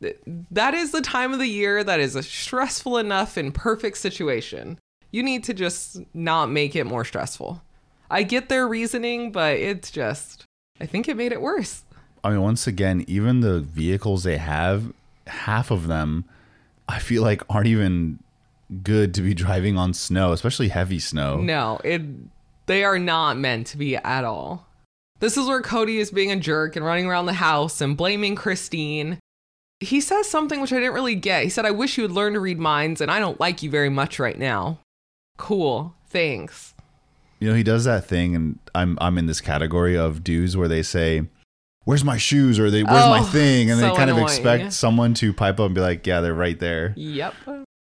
Th- 0.00 0.18
that 0.50 0.74
is 0.74 0.92
the 0.92 1.00
time 1.00 1.32
of 1.32 1.38
the 1.38 1.46
year 1.46 1.82
that 1.82 2.00
is 2.00 2.14
a 2.14 2.22
stressful 2.22 2.98
enough 2.98 3.36
and 3.36 3.54
perfect 3.54 3.98
situation. 3.98 4.78
You 5.10 5.22
need 5.22 5.44
to 5.44 5.54
just 5.54 6.00
not 6.14 6.50
make 6.50 6.76
it 6.76 6.84
more 6.84 7.04
stressful. 7.04 7.62
I 8.10 8.22
get 8.22 8.48
their 8.48 8.68
reasoning, 8.68 9.32
but 9.32 9.56
it's 9.56 9.90
just, 9.90 10.44
I 10.80 10.86
think 10.86 11.08
it 11.08 11.16
made 11.16 11.32
it 11.32 11.40
worse. 11.40 11.84
I 12.22 12.30
mean, 12.30 12.42
once 12.42 12.66
again, 12.66 13.04
even 13.06 13.40
the 13.40 13.60
vehicles 13.60 14.24
they 14.24 14.38
have, 14.38 14.92
half 15.26 15.70
of 15.70 15.86
them, 15.86 16.24
I 16.88 16.98
feel 16.98 17.22
like 17.22 17.42
aren't 17.48 17.66
even 17.66 18.20
good 18.82 19.14
to 19.14 19.22
be 19.22 19.34
driving 19.34 19.78
on 19.78 19.94
snow, 19.94 20.32
especially 20.32 20.68
heavy 20.68 20.98
snow. 20.98 21.40
No, 21.40 21.80
it 21.84 22.02
they 22.66 22.84
are 22.84 22.98
not 22.98 23.38
meant 23.38 23.68
to 23.68 23.76
be 23.76 23.96
at 23.96 24.24
all. 24.24 24.66
This 25.20 25.36
is 25.36 25.46
where 25.46 25.62
Kody 25.62 25.98
is 25.98 26.10
being 26.10 26.32
a 26.32 26.36
jerk 26.36 26.76
and 26.76 26.84
running 26.84 27.06
around 27.06 27.26
the 27.26 27.32
house 27.32 27.80
and 27.80 27.96
blaming 27.96 28.34
Christine. 28.34 29.18
He 29.80 30.00
says 30.00 30.28
something 30.28 30.60
which 30.60 30.72
I 30.72 30.76
didn't 30.76 30.94
really 30.94 31.14
get. 31.14 31.44
He 31.44 31.50
said, 31.50 31.66
I 31.66 31.70
wish 31.70 31.98
you 31.98 32.04
would 32.04 32.12
learn 32.12 32.32
to 32.32 32.40
read 32.40 32.58
minds, 32.58 33.00
and 33.00 33.10
I 33.10 33.18
don't 33.18 33.38
like 33.38 33.62
you 33.62 33.70
very 33.70 33.90
much 33.90 34.18
right 34.18 34.38
now. 34.38 34.78
Cool. 35.36 35.94
Thanks. 36.08 36.74
You 37.40 37.50
know, 37.50 37.54
he 37.54 37.62
does 37.62 37.84
that 37.84 38.06
thing, 38.06 38.34
and 38.34 38.58
I'm 38.74 38.96
I'm 39.00 39.18
in 39.18 39.26
this 39.26 39.42
category 39.42 39.96
of 39.96 40.24
dudes 40.24 40.56
where 40.56 40.68
they 40.68 40.82
say, 40.82 41.26
"Where's 41.84 42.02
my 42.04 42.16
shoes?" 42.16 42.58
or 42.58 42.70
"They 42.70 42.82
where's 42.82 43.06
my 43.06 43.20
Oh, 43.20 43.24
thing?" 43.32 43.70
and 43.70 43.78
so 43.78 43.90
they 43.90 43.94
kind 43.96 44.08
of 44.08 44.16
expect 44.16 44.72
someone 44.72 45.12
to 45.14 45.34
pipe 45.34 45.60
up 45.60 45.66
and 45.66 45.74
be 45.74 45.82
like, 45.82 46.06
"Yeah, 46.06 46.22
they're 46.22 46.32
right 46.32 46.58
there." 46.58 46.94
Yep. 46.96 47.34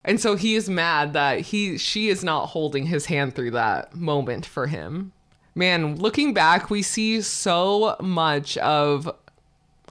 And 0.06 0.18
so 0.20 0.36
he 0.36 0.54
is 0.54 0.70
mad 0.70 1.12
that 1.12 1.40
he 1.40 1.76
she 1.76 2.08
is 2.08 2.24
not 2.24 2.46
holding 2.46 2.86
his 2.86 3.06
hand 3.06 3.34
through 3.34 3.50
that 3.50 3.94
moment 3.94 4.46
for 4.46 4.66
him. 4.66 5.12
Man, 5.54 5.96
looking 5.96 6.32
back, 6.32 6.70
we 6.70 6.80
see 6.82 7.20
so 7.20 7.96
much 8.00 8.56
of 8.58 9.10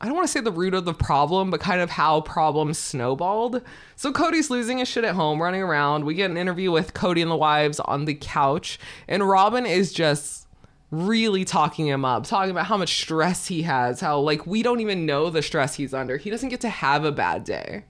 I 0.04 0.06
don't 0.06 0.16
want 0.16 0.28
to 0.28 0.32
say 0.34 0.42
the 0.42 0.52
root 0.52 0.74
of 0.74 0.84
the 0.84 0.94
problem, 0.94 1.50
but 1.50 1.62
kind 1.62 1.80
of 1.80 1.90
how 1.90 2.20
problems 2.20 2.78
snowballed. 2.78 3.62
So 3.96 4.12
Kody's 4.12 4.50
losing 4.50 4.80
his 4.80 4.90
shit 4.90 5.06
at 5.06 5.16
home, 5.16 5.42
running 5.42 5.62
around. 5.62 6.04
We 6.04 6.14
get 6.14 6.30
an 6.30 6.36
interview 6.36 6.72
with 6.72 6.94
Kody 6.94 7.22
and 7.22 7.32
the 7.32 7.38
wives 7.38 7.80
on 7.80 8.04
the 8.04 8.14
couch, 8.14 8.78
and 9.08 9.24
Robyn 9.24 9.66
is 9.66 9.94
just 9.94 10.46
really 10.92 11.46
talking 11.46 11.88
him 11.88 12.04
up, 12.04 12.26
talking 12.26 12.52
about 12.52 12.66
how 12.66 12.76
much 12.76 13.00
stress 13.00 13.48
he 13.48 13.62
has, 13.62 14.02
how 14.02 14.20
like 14.20 14.46
we 14.46 14.62
don't 14.62 14.82
even 14.82 15.06
know 15.06 15.30
the 15.30 15.42
stress 15.42 15.76
he's 15.76 15.94
under. 15.94 16.18
He 16.18 16.30
doesn't 16.30 16.50
get 16.50 16.60
to 16.62 16.70
have 16.70 17.06
a 17.06 17.12
bad 17.14 17.46
day. 17.46 17.86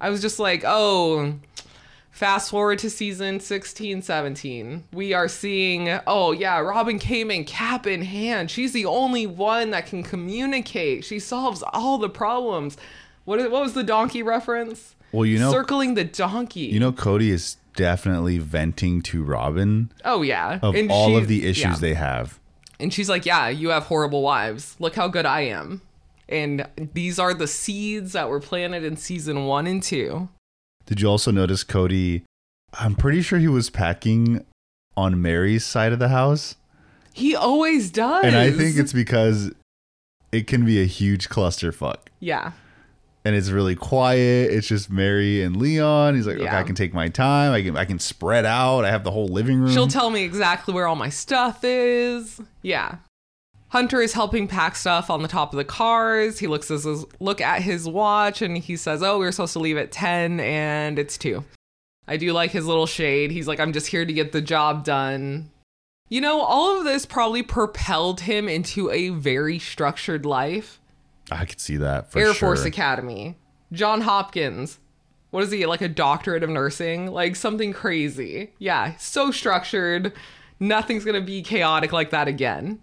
I 0.00 0.10
was 0.10 0.20
just 0.20 0.40
like, 0.40 0.64
oh, 0.66 1.38
fast 2.12 2.50
forward 2.50 2.78
to 2.78 2.90
season 2.90 3.40
16, 3.40 4.02
17. 4.02 4.84
We 4.92 5.12
are 5.12 5.26
seeing, 5.26 5.88
oh, 6.06 6.30
yeah, 6.30 6.60
Robyn 6.60 7.00
came 7.00 7.30
in 7.30 7.44
cap 7.44 7.86
in 7.86 8.02
hand. 8.02 8.50
She's 8.50 8.72
the 8.72 8.84
only 8.84 9.26
one 9.26 9.70
that 9.70 9.86
can 9.86 10.04
communicate. 10.04 11.04
She 11.04 11.18
solves 11.18 11.64
all 11.72 11.98
the 11.98 12.10
problems. 12.10 12.76
What, 13.24 13.40
what 13.50 13.62
was 13.62 13.72
the 13.72 13.82
donkey 13.82 14.22
reference? 14.22 14.94
Well, 15.10 15.26
you 15.26 15.38
know, 15.38 15.50
Circling 15.50 15.94
the 15.94 16.04
donkey. 16.04 16.60
you 16.60 16.78
know, 16.78 16.92
Kody 16.92 17.28
is 17.28 17.56
definitely 17.74 18.38
venting 18.38 19.02
to 19.02 19.24
Robyn 19.24 19.90
oh, 20.04 20.22
yeah. 20.22 20.58
of 20.62 20.74
And 20.74 20.90
all 20.90 21.16
of 21.16 21.28
the 21.28 21.46
issues 21.46 21.64
yeah. 21.64 21.76
they 21.76 21.94
have. 21.94 22.38
And 22.78 22.92
she's 22.92 23.08
like, 23.08 23.24
Yeah, 23.24 23.48
you 23.48 23.68
have 23.70 23.84
horrible 23.84 24.22
wives. 24.22 24.76
Look 24.78 24.94
how 24.94 25.08
good 25.08 25.26
I 25.26 25.42
am. 25.42 25.82
And 26.28 26.66
these 26.94 27.18
are 27.18 27.34
the 27.34 27.46
seeds 27.46 28.12
that 28.12 28.28
were 28.28 28.40
planted 28.40 28.84
in 28.84 28.96
season 28.96 29.44
one 29.46 29.66
and 29.66 29.82
two. 29.82 30.28
Did 30.86 31.00
you 31.00 31.08
also 31.08 31.30
notice 31.30 31.64
Kody? 31.64 32.22
I'm 32.74 32.94
pretty 32.94 33.22
sure 33.22 33.38
he 33.38 33.48
was 33.48 33.70
packing 33.70 34.44
on 34.96 35.20
Meri's 35.20 35.64
side 35.64 35.92
of 35.92 35.98
the 35.98 36.08
house. 36.08 36.56
He 37.12 37.36
always 37.36 37.90
does. 37.90 38.24
And 38.24 38.36
I 38.36 38.50
think 38.50 38.76
it's 38.76 38.92
because 38.92 39.52
it 40.32 40.46
can 40.46 40.64
be 40.64 40.80
a 40.80 40.86
huge 40.86 41.28
clusterfuck. 41.28 42.08
Yeah. 42.20 42.52
And 43.24 43.36
it's 43.36 43.50
really 43.50 43.76
quiet. 43.76 44.50
It's 44.50 44.66
just 44.66 44.90
Meri 44.90 45.42
and 45.42 45.56
Leon. 45.56 46.16
He's 46.16 46.26
like, 46.26 46.38
okay, 46.38 46.48
I 46.48 46.64
can 46.64 46.74
take 46.74 46.92
my 46.92 47.08
time. 47.08 47.52
I 47.52 47.62
can 47.62 47.76
I 47.76 47.84
can 47.84 48.00
spread 48.00 48.44
out. 48.44 48.84
I 48.84 48.90
have 48.90 49.04
the 49.04 49.12
whole 49.12 49.28
living 49.28 49.60
room. 49.60 49.70
She'll 49.70 49.86
tell 49.86 50.10
me 50.10 50.24
exactly 50.24 50.74
where 50.74 50.88
all 50.88 50.96
my 50.96 51.08
stuff 51.08 51.62
is. 51.62 52.40
Yeah. 52.62 52.96
Hunter 53.72 54.02
is 54.02 54.12
helping 54.12 54.46
pack 54.48 54.76
stuff 54.76 55.08
on 55.08 55.22
the 55.22 55.28
top 55.28 55.54
of 55.54 55.56
the 55.56 55.64
cars. 55.64 56.38
He 56.38 56.46
looks 56.46 56.70
at 56.70 56.82
his 56.82 57.06
look 57.20 57.40
at 57.40 57.62
his 57.62 57.88
watch 57.88 58.42
and 58.42 58.58
he 58.58 58.76
says, 58.76 59.02
"Oh, 59.02 59.18
we 59.18 59.24
were 59.24 59.32
supposed 59.32 59.54
to 59.54 59.60
leave 59.60 59.78
at 59.78 59.90
10 59.90 60.40
and 60.40 60.98
it's 60.98 61.16
2." 61.16 61.42
I 62.06 62.18
do 62.18 62.34
like 62.34 62.50
his 62.50 62.66
little 62.66 62.84
shade. 62.84 63.30
He's 63.30 63.48
like, 63.48 63.58
"I'm 63.58 63.72
just 63.72 63.86
here 63.86 64.04
to 64.04 64.12
get 64.12 64.32
the 64.32 64.42
job 64.42 64.84
done." 64.84 65.50
You 66.10 66.20
know, 66.20 66.42
all 66.42 66.76
of 66.76 66.84
this 66.84 67.06
probably 67.06 67.42
propelled 67.42 68.20
him 68.20 68.46
into 68.46 68.90
a 68.90 69.08
very 69.08 69.58
structured 69.58 70.26
life. 70.26 70.78
I 71.30 71.46
could 71.46 71.58
see 71.58 71.78
that 71.78 72.12
for 72.12 72.18
Air 72.18 72.34
sure. 72.34 72.48
Force 72.48 72.66
Academy. 72.66 73.36
John 73.72 74.02
Hopkins. 74.02 74.80
What 75.30 75.44
is 75.44 75.50
he? 75.50 75.64
Like 75.64 75.80
a 75.80 75.88
doctorate 75.88 76.42
of 76.42 76.50
nursing? 76.50 77.06
Like 77.06 77.36
something 77.36 77.72
crazy. 77.72 78.50
Yeah, 78.58 78.96
so 78.96 79.30
structured. 79.30 80.12
Nothing's 80.60 81.06
going 81.06 81.18
to 81.18 81.26
be 81.26 81.40
chaotic 81.40 81.90
like 81.90 82.10
that 82.10 82.28
again. 82.28 82.80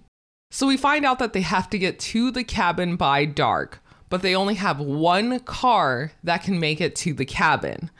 So 0.52 0.68
we 0.68 0.78
find 0.78 1.06
out 1.06 1.20
that 1.20 1.34
they 1.34 1.42
have 1.42 1.70
to 1.70 1.78
get 1.78 2.00
to 2.00 2.32
the 2.32 2.44
cabin 2.44 2.96
by 2.96 3.26
dark, 3.26 3.82
but 4.10 4.22
they 4.22 4.36
only 4.36 4.56
have 4.56 4.80
one 4.80 5.40
car 5.42 6.12
that 6.24 6.44
can 6.44 6.60
make 6.60 6.82
it 6.82 6.96
to 6.98 7.14
the 7.14 7.26
cabin. 7.26 7.92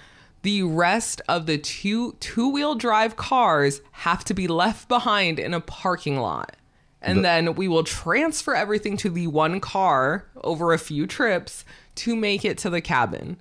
The 0.42 0.64
rest 0.64 1.22
of 1.28 1.46
the 1.46 1.58
two 1.58 2.14
two-wheel 2.20 2.76
drive 2.76 3.16
cars 3.18 3.82
have 3.92 4.24
to 4.26 4.34
be 4.34 4.48
left 4.48 4.88
behind 4.88 5.38
in 5.38 5.54
a 5.54 5.62
parking 5.62 6.18
lot. 6.18 6.56
And 7.02 7.24
then 7.24 7.56
we 7.56 7.68
will 7.68 7.84
transfer 7.84 8.54
everything 8.56 8.98
to 8.98 9.10
the 9.10 9.28
one 9.28 9.62
car 9.62 10.26
over 10.44 10.74
a 10.74 10.80
few 10.80 11.08
trips 11.08 11.64
to 11.96 12.16
make 12.16 12.44
it 12.44 12.58
to 12.60 12.70
the 12.70 12.82
cabin. 12.82 13.38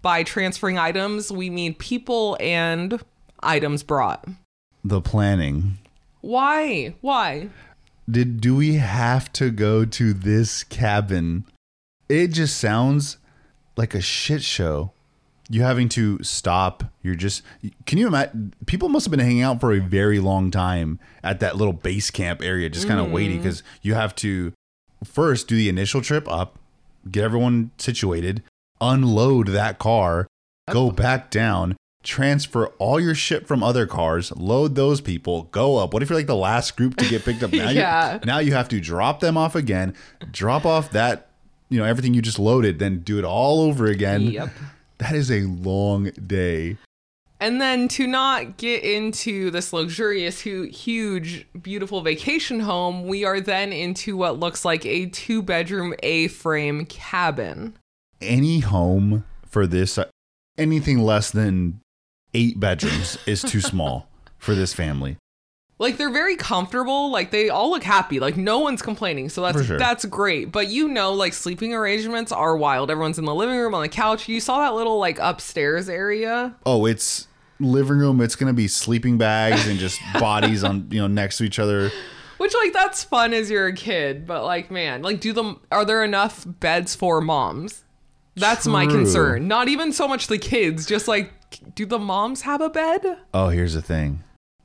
By 0.00 0.22
transferring 0.22 0.78
items, 0.78 1.30
we 1.30 1.50
mean 1.50 1.74
people 1.74 2.36
and 2.40 3.02
items 3.42 3.82
brought. 3.82 4.26
the 4.84 5.00
planning. 5.00 5.78
Why? 6.20 6.94
Why? 7.00 7.48
Did 8.10 8.40
do 8.40 8.56
we 8.56 8.74
have 8.74 9.32
to 9.34 9.50
go 9.50 9.84
to 9.84 10.12
this 10.12 10.64
cabin? 10.64 11.44
It 12.08 12.28
just 12.28 12.58
sounds 12.58 13.18
like 13.76 13.94
a 13.94 14.00
shit 14.00 14.42
show. 14.42 14.92
You 15.48 15.62
having 15.62 15.88
to 15.90 16.22
stop. 16.22 16.84
You're 17.02 17.14
just. 17.14 17.42
Can 17.86 17.98
you 17.98 18.06
imagine? 18.06 18.54
People 18.66 18.88
must 18.88 19.06
have 19.06 19.10
been 19.10 19.20
hanging 19.20 19.42
out 19.42 19.60
for 19.60 19.72
a 19.72 19.80
very 19.80 20.18
long 20.18 20.50
time 20.50 20.98
at 21.22 21.40
that 21.40 21.56
little 21.56 21.72
base 21.72 22.10
camp 22.10 22.42
area, 22.42 22.68
just 22.68 22.88
kind 22.88 22.98
of 22.98 23.06
mm-hmm. 23.06 23.14
waiting 23.14 23.36
because 23.38 23.62
you 23.82 23.94
have 23.94 24.14
to 24.16 24.52
first 25.04 25.48
do 25.48 25.56
the 25.56 25.68
initial 25.68 26.00
trip 26.00 26.30
up, 26.30 26.58
get 27.10 27.24
everyone 27.24 27.70
situated, 27.76 28.42
unload 28.80 29.48
that 29.48 29.78
car, 29.78 30.26
go 30.70 30.90
back 30.90 31.30
down, 31.30 31.76
transfer 32.02 32.66
all 32.78 32.98
your 33.00 33.14
shit 33.14 33.46
from 33.46 33.62
other 33.62 33.86
cars, 33.86 34.32
load 34.36 34.74
those 34.74 35.00
people, 35.00 35.44
go 35.52 35.76
up. 35.78 35.92
What 35.92 36.02
if 36.02 36.10
you're 36.10 36.18
like 36.18 36.26
the 36.26 36.34
last 36.36 36.76
group 36.76 36.96
to 36.96 37.08
get 37.08 37.24
picked 37.24 37.42
up? 37.42 37.52
Now, 37.52 37.70
Yeah. 37.70 38.14
you, 38.14 38.20
now 38.24 38.38
you 38.38 38.52
have 38.52 38.68
to 38.70 38.80
drop 38.80 39.20
them 39.20 39.36
off 39.36 39.54
again, 39.54 39.94
drop 40.30 40.64
off 40.66 40.90
that, 40.92 41.28
you 41.68 41.78
know, 41.78 41.84
everything 41.84 42.14
you 42.14 42.22
just 42.22 42.38
loaded, 42.38 42.78
then 42.78 43.00
do 43.00 43.18
it 43.18 43.24
all 43.24 43.60
over 43.60 43.86
again. 43.86 44.22
Yep. 44.22 44.50
That 44.98 45.14
is 45.14 45.30
a 45.30 45.42
long 45.42 46.10
day. 46.26 46.76
And 47.40 47.60
then 47.60 47.88
to 47.88 48.06
not 48.06 48.56
get 48.56 48.84
into 48.84 49.50
this 49.50 49.72
luxurious, 49.72 50.40
huge, 50.42 51.46
beautiful 51.60 52.00
vacation 52.00 52.60
home, 52.60 53.08
we 53.08 53.24
are 53.24 53.40
then 53.40 53.72
into 53.72 54.16
what 54.16 54.38
looks 54.38 54.64
like 54.64 54.86
a 54.86 55.06
two 55.06 55.42
bedroom 55.42 55.92
A 56.04 56.28
frame 56.28 56.86
cabin. 56.86 57.76
Any 58.20 58.60
home 58.60 59.24
for 59.44 59.66
this, 59.66 59.98
uh, 59.98 60.04
anything 60.56 61.00
less 61.00 61.32
than 61.32 61.80
eight 62.34 62.58
bedrooms 62.58 63.18
is 63.26 63.42
too 63.42 63.60
small 63.60 64.08
for 64.38 64.54
this 64.54 64.72
family. 64.72 65.16
Like 65.78 65.96
they're 65.96 66.10
very 66.10 66.36
comfortable. 66.36 67.10
Like 67.10 67.32
they 67.32 67.48
all 67.48 67.70
look 67.70 67.82
happy. 67.82 68.20
Like 68.20 68.36
no 68.36 68.60
one's 68.60 68.82
complaining. 68.82 69.28
So 69.28 69.42
that's 69.42 69.64
sure. 69.64 69.78
that's 69.78 70.04
great. 70.04 70.52
But 70.52 70.68
you 70.68 70.88
know, 70.88 71.12
like 71.12 71.32
sleeping 71.32 71.74
arrangements 71.74 72.30
are 72.30 72.56
wild. 72.56 72.90
Everyone's 72.90 73.18
in 73.18 73.24
the 73.24 73.34
living 73.34 73.56
room 73.56 73.74
on 73.74 73.82
the 73.82 73.88
couch. 73.88 74.28
You 74.28 74.40
saw 74.40 74.60
that 74.60 74.74
little 74.74 74.98
like 74.98 75.18
upstairs 75.18 75.88
area. 75.88 76.54
Oh, 76.64 76.86
it's 76.86 77.26
living 77.58 77.98
room. 77.98 78.20
It's 78.20 78.36
gonna 78.36 78.52
be 78.52 78.68
sleeping 78.68 79.18
bags 79.18 79.66
and 79.66 79.78
just 79.78 80.00
bodies 80.20 80.62
on 80.62 80.86
you 80.90 81.00
know 81.00 81.08
next 81.08 81.38
to 81.38 81.44
each 81.44 81.58
other. 81.58 81.90
Which 82.38 82.54
like 82.54 82.72
that's 82.72 83.02
fun 83.02 83.32
as 83.34 83.50
you're 83.50 83.66
a 83.66 83.74
kid, 83.74 84.24
but 84.24 84.44
like 84.44 84.70
man, 84.70 85.02
like 85.02 85.20
do 85.20 85.32
them 85.32 85.60
are 85.72 85.84
there 85.84 86.04
enough 86.04 86.44
beds 86.46 86.94
for 86.94 87.20
moms? 87.20 87.82
That's 88.36 88.66
my 88.66 88.86
concern. 88.86 89.48
Not 89.48 89.68
even 89.68 89.92
so 89.92 90.08
much 90.08 90.28
the 90.28 90.38
kids, 90.38 90.86
just 90.86 91.06
like 91.08 91.32
do 91.74 91.86
the 91.86 91.98
moms 91.98 92.42
have 92.42 92.60
a 92.60 92.70
bed? 92.70 93.18
Oh, 93.34 93.48
here's 93.48 93.74
the 93.74 93.82
thing. 93.82 94.22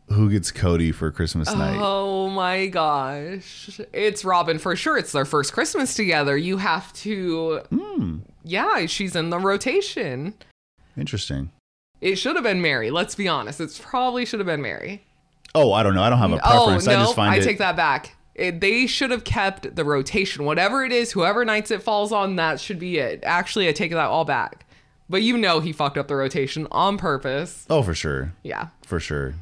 Who 0.09 0.29
gets 0.29 0.51
Kody 0.51 0.93
for 0.95 1.11
Christmas 1.11 1.53
night? 1.53 1.77
Oh 1.81 2.29
my 2.29 2.67
gosh. 2.67 3.79
It's 3.91 4.23
Robyn 4.23 4.57
for 4.57 4.75
sure. 4.75 4.97
It's 4.97 5.11
their 5.11 5.25
first 5.25 5.51
Christmas 5.51 5.95
together. 5.95 6.37
You 6.37 6.57
have 6.57 6.93
to 6.93 7.59
Hmm. 7.69 8.19
Yeah, 8.43 8.85
she's 8.85 9.15
in 9.15 9.29
the 9.31 9.39
rotation. 9.39 10.33
Interesting. 10.95 11.51
It 11.99 12.15
should 12.15 12.35
have 12.35 12.43
been 12.43 12.61
Meri. 12.61 12.89
Let's 12.91 13.15
be 13.15 13.27
honest. 13.27 13.59
It 13.59 13.77
probably 13.83 14.25
should 14.25 14.39
have 14.39 14.47
been 14.47 14.61
Meri. 14.61 15.03
Oh, 15.53 15.73
I 15.73 15.83
don't 15.83 15.95
know. 15.95 16.03
I 16.03 16.09
don't 16.09 16.19
have 16.19 16.31
a 16.31 16.37
preference. 16.37 16.87
oh 16.87 16.91
no, 16.91 16.97
I 16.99 17.03
just 17.03 17.15
find 17.15 17.33
it. 17.35 17.37
I 17.37 17.41
it. 17.41 17.43
take 17.43 17.57
that 17.57 17.75
back. 17.75 18.15
It, 18.35 18.61
they 18.61 18.85
should 18.85 19.09
have 19.11 19.23
kept 19.23 19.75
the 19.75 19.83
rotation. 19.83 20.45
Whatever 20.45 20.85
it 20.85 20.91
is, 20.91 21.11
whoever 21.11 21.43
nights 21.43 21.71
it 21.71 21.81
falls 21.81 22.11
on, 22.11 22.35
that 22.35 22.59
should 22.59 22.77
be 22.77 22.99
it. 22.99 23.21
Actually, 23.23 23.67
I 23.67 23.71
take 23.71 23.91
that 23.91 23.97
all 24.07 24.25
back. 24.25 24.66
But 25.09 25.21
you 25.21 25.37
know 25.37 25.59
he 25.59 25.71
fucked 25.71 25.97
up 25.97 26.07
the 26.07 26.15
rotation 26.15 26.67
on 26.71 26.97
purpose. 26.97 27.65
Oh, 27.69 27.81
for 27.81 27.93
sure. 27.95 28.33
Yeah. 28.43 28.67
For 28.85 28.99
sure. 28.99 29.35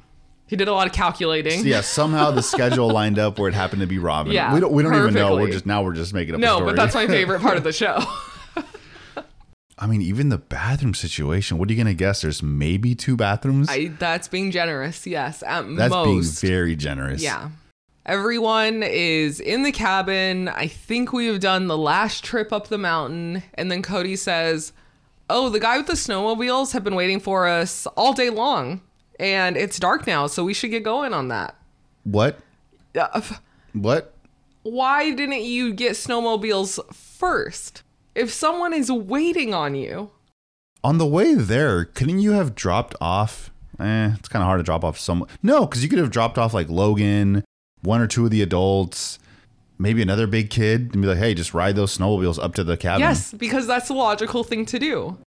He 0.47 0.55
did 0.55 0.67
a 0.67 0.73
lot 0.73 0.85
of 0.85 0.93
calculating. 0.93 1.65
Yeah, 1.65 1.81
somehow 1.81 2.29
the 2.31 2.43
schedule 2.43 2.89
lined 2.89 3.17
up 3.17 3.39
where 3.39 3.49
it 3.49 3.55
happened 3.55 3.81
to 3.81 3.87
be 3.87 3.97
Robyn. 3.97 4.31
Yeah, 4.31 4.53
we 4.53 4.59
don't 4.59 4.71
we 4.71 4.83
don't 4.83 4.93
even 4.93 5.13
know. 5.13 5.35
We're 5.35 5.49
just 5.49 5.65
now 5.65 5.83
we're 5.83 5.93
just 5.93 6.13
making 6.13 6.35
up 6.35 6.39
a 6.39 6.41
No, 6.41 6.63
but 6.63 6.75
that's 6.75 6.93
my 6.93 7.07
favorite 7.07 7.41
part 7.41 7.57
of 7.57 7.63
the 7.63 7.73
show. 7.73 7.99
I 9.77 9.87
mean, 9.87 10.01
even 10.01 10.29
the 10.29 10.37
bathroom 10.37 10.93
situation. 10.93 11.57
What 11.57 11.67
are 11.69 11.73
you 11.73 11.77
gonna 11.77 11.95
guess? 11.95 12.21
There's 12.21 12.43
maybe 12.43 12.93
two 12.95 13.17
bathrooms. 13.17 13.67
I, 13.69 13.87
that's 13.87 14.27
being 14.27 14.51
generous. 14.51 15.05
Yes, 15.07 15.43
at 15.43 15.65
that's 15.75 15.91
most. 15.91 16.41
being 16.41 16.51
very 16.51 16.75
generous. 16.75 17.21
Yeah. 17.21 17.49
Everyone 18.05 18.83
is 18.83 19.39
in 19.39 19.63
the 19.63 19.71
cabin. 19.71 20.47
I 20.47 20.67
think 20.67 21.11
we 21.11 21.25
have 21.25 21.39
done 21.39 21.65
the 21.65 21.77
last 21.77 22.23
trip 22.23 22.53
up 22.53 22.67
the 22.67 22.77
mountain. 22.77 23.41
And 23.55 23.71
then 23.71 23.81
Kody 23.81 24.15
says, 24.15 24.73
Oh, 25.29 25.49
the 25.49 25.59
guy 25.59 25.77
with 25.77 25.87
the 25.87 25.93
snowmobiles 25.93 26.73
have 26.73 26.83
been 26.83 26.95
waiting 26.95 27.19
for 27.19 27.47
us 27.47 27.87
all 27.97 28.13
day 28.13 28.29
long. 28.29 28.81
And 29.19 29.55
it's 29.57 29.79
dark 29.79 30.05
now, 30.05 30.27
so 30.27 30.43
we 30.43 30.53
should 30.53 30.71
get 30.71 30.83
going 30.83 31.13
on 31.13 31.29
that. 31.29 31.55
What? 32.03 32.39
Uh, 32.97 33.21
What? 33.73 34.13
Why 34.63 35.11
didn't 35.11 35.43
you 35.43 35.73
get 35.73 35.93
snowmobiles 35.93 36.79
first? 36.93 37.83
If 38.13 38.31
someone 38.33 38.73
is 38.73 38.91
waiting 38.91 39.53
on 39.53 39.75
you, 39.75 40.11
On 40.83 40.97
the 40.99 41.05
way 41.07 41.33
there, 41.33 41.85
couldn't 41.85 42.19
you 42.19 42.31
have 42.33 42.53
dropped 42.55 42.95
off? 43.01 43.51
Eh, 43.79 44.11
it's 44.17 44.29
kind 44.29 44.43
of 44.43 44.47
hard 44.47 44.59
to 44.59 44.63
drop 44.63 44.83
off 44.83 44.99
someone. 44.99 45.27
No, 45.41 45.65
because 45.65 45.81
you 45.83 45.89
could 45.89 45.99
have 45.99 46.11
dropped 46.11 46.37
off 46.37 46.53
like 46.53 46.69
Logan, 46.69 47.43
one 47.81 48.01
or 48.01 48.07
two 48.07 48.25
of 48.25 48.31
the 48.31 48.41
adults, 48.41 49.17
maybe 49.77 50.01
another 50.01 50.27
big 50.27 50.49
kid, 50.49 50.93
and 50.93 51.01
be 51.01 51.07
like, 51.07 51.17
"Hey, 51.17 51.33
just 51.33 51.53
ride 51.53 51.75
those 51.75 51.97
snowmobiles 51.97 52.41
up 52.43 52.55
to 52.55 52.63
the 52.63 52.77
cabin." 52.77 53.01
Yes, 53.01 53.33
because 53.33 53.67
that's 53.67 53.87
the 53.87 53.93
logical 53.93 54.43
thing 54.43 54.65
to 54.67 54.79
do. 54.79 55.17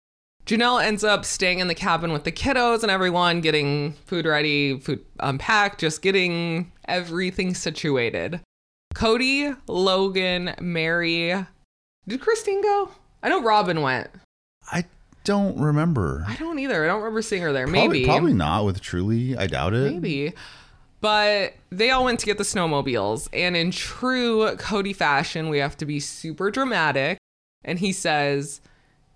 Janelle 0.47 0.83
ends 0.83 1.05
up 1.05 1.27
staying 1.27 1.59
in 1.59 1.69
the 1.69 1.75
cabin 1.75 2.11
with 2.13 2.25
the 2.25 2.33
kiddos 2.33 2.83
and 2.83 2.91
everyone, 2.91 3.43
getting 3.43 3.93
food 4.07 4.25
ready, 4.25 4.81
food 4.81 5.05
unpacked, 5.21 5.81
just 5.81 6.01
getting 6.01 6.73
everything 6.87 7.55
situated. 7.55 8.41
Kody, 8.95 9.55
Logan, 9.67 10.55
Meri. 10.61 11.47
Did 12.07 12.21
Christine 12.23 12.63
go? 12.63 12.91
I 13.23 13.29
know 13.29 13.43
Robyn 13.43 13.83
went. 13.83 14.09
I 14.73 14.85
don't 15.25 15.61
remember. 15.61 16.25
I 16.27 16.37
don't 16.37 16.59
either. 16.59 16.83
I 16.83 16.87
don't 16.87 17.01
remember 17.01 17.21
seeing 17.21 17.43
her 17.43 17.53
there. 17.53 17.67
Probably, 17.67 17.89
Maybe. 17.89 18.05
probably 18.07 18.33
not 18.33 18.65
with 18.65 18.81
Truely. 18.81 19.37
I 19.37 19.47
doubt 19.47 19.75
it. 19.75 19.93
Maybe. 19.93 20.33
But 21.01 21.55
they 21.71 21.91
all 21.91 22.05
went 22.05 22.21
to 22.21 22.27
get 22.27 22.39
the 22.39 22.45
snowmobiles. 22.45 23.29
And 23.33 23.57
in 23.57 23.71
true 23.71 24.57
Kody 24.57 24.95
fashion, 24.95 25.49
we 25.49 25.59
have 25.59 25.77
to 25.79 25.87
be 25.87 26.01
super 26.01 26.51
dramatic. 26.51 27.19
And 27.65 27.79
he 27.79 27.93
says, 27.93 28.61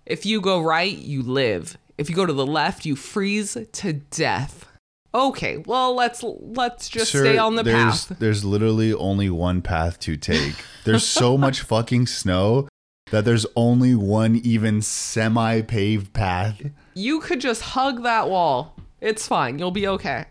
if 0.05 0.25
you 0.25 0.41
go 0.41 0.61
right, 0.61 0.97
you 0.97 1.21
live. 1.21 1.77
If 1.97 2.09
you 2.09 2.15
go 2.15 2.25
to 2.25 2.33
the 2.33 2.45
left, 2.45 2.85
you 2.85 2.95
freeze 2.95 3.57
to 3.71 3.93
death. 3.93 4.67
Okay, 5.15 5.57
well 5.57 5.93
let's 5.93 6.23
let's 6.23 6.89
just 6.89 7.11
Sir, 7.11 7.23
stay 7.23 7.37
on 7.37 7.55
the 7.55 7.61
there's, 7.61 8.05
path. 8.07 8.17
There's 8.17 8.43
literally 8.43 8.93
only 8.93 9.29
one 9.29 9.61
path 9.61 9.99
to 10.01 10.17
take. 10.17 10.55
There's 10.85 11.05
so 11.05 11.37
much 11.37 11.61
fucking 11.61 12.07
snow 12.07 12.67
that 13.11 13.23
there's 13.23 13.45
only 13.55 13.93
one 13.93 14.35
even 14.37 14.81
semi-paved 14.81 16.13
path. 16.13 16.63
You 16.95 17.19
could 17.19 17.41
just 17.41 17.61
hug 17.61 18.01
that 18.01 18.27
wall. 18.27 18.75
It's 19.01 19.27
fine. 19.27 19.59
You'll 19.59 19.69
be 19.69 19.87
okay. 19.87 20.25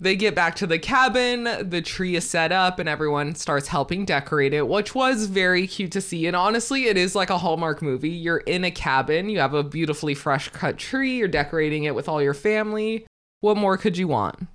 They 0.00 0.16
get 0.16 0.34
back 0.34 0.56
to 0.56 0.66
the 0.66 0.78
cabin. 0.78 1.44
The 1.44 1.80
tree 1.80 2.16
is 2.16 2.28
set 2.28 2.50
up 2.50 2.78
and 2.78 2.88
everyone 2.88 3.36
starts 3.36 3.68
helping 3.68 4.04
decorate 4.04 4.52
it, 4.52 4.66
which 4.66 4.94
was 4.94 5.26
very 5.26 5.66
cute 5.66 5.92
to 5.92 6.00
see. 6.00 6.26
And 6.26 6.34
honestly, 6.34 6.86
it 6.86 6.96
is 6.96 7.14
like 7.14 7.30
a 7.30 7.38
Hallmark 7.38 7.80
movie. 7.80 8.10
You're 8.10 8.38
in 8.38 8.64
a 8.64 8.70
cabin, 8.70 9.28
you 9.28 9.38
have 9.38 9.54
a 9.54 9.62
beautifully 9.62 10.14
fresh 10.14 10.48
cut 10.48 10.78
tree, 10.78 11.18
you're 11.18 11.28
decorating 11.28 11.84
it 11.84 11.94
with 11.94 12.08
all 12.08 12.20
your 12.20 12.34
family. 12.34 13.06
What 13.40 13.56
more 13.56 13.76
could 13.76 13.96
you 13.96 14.08
want? 14.08 14.48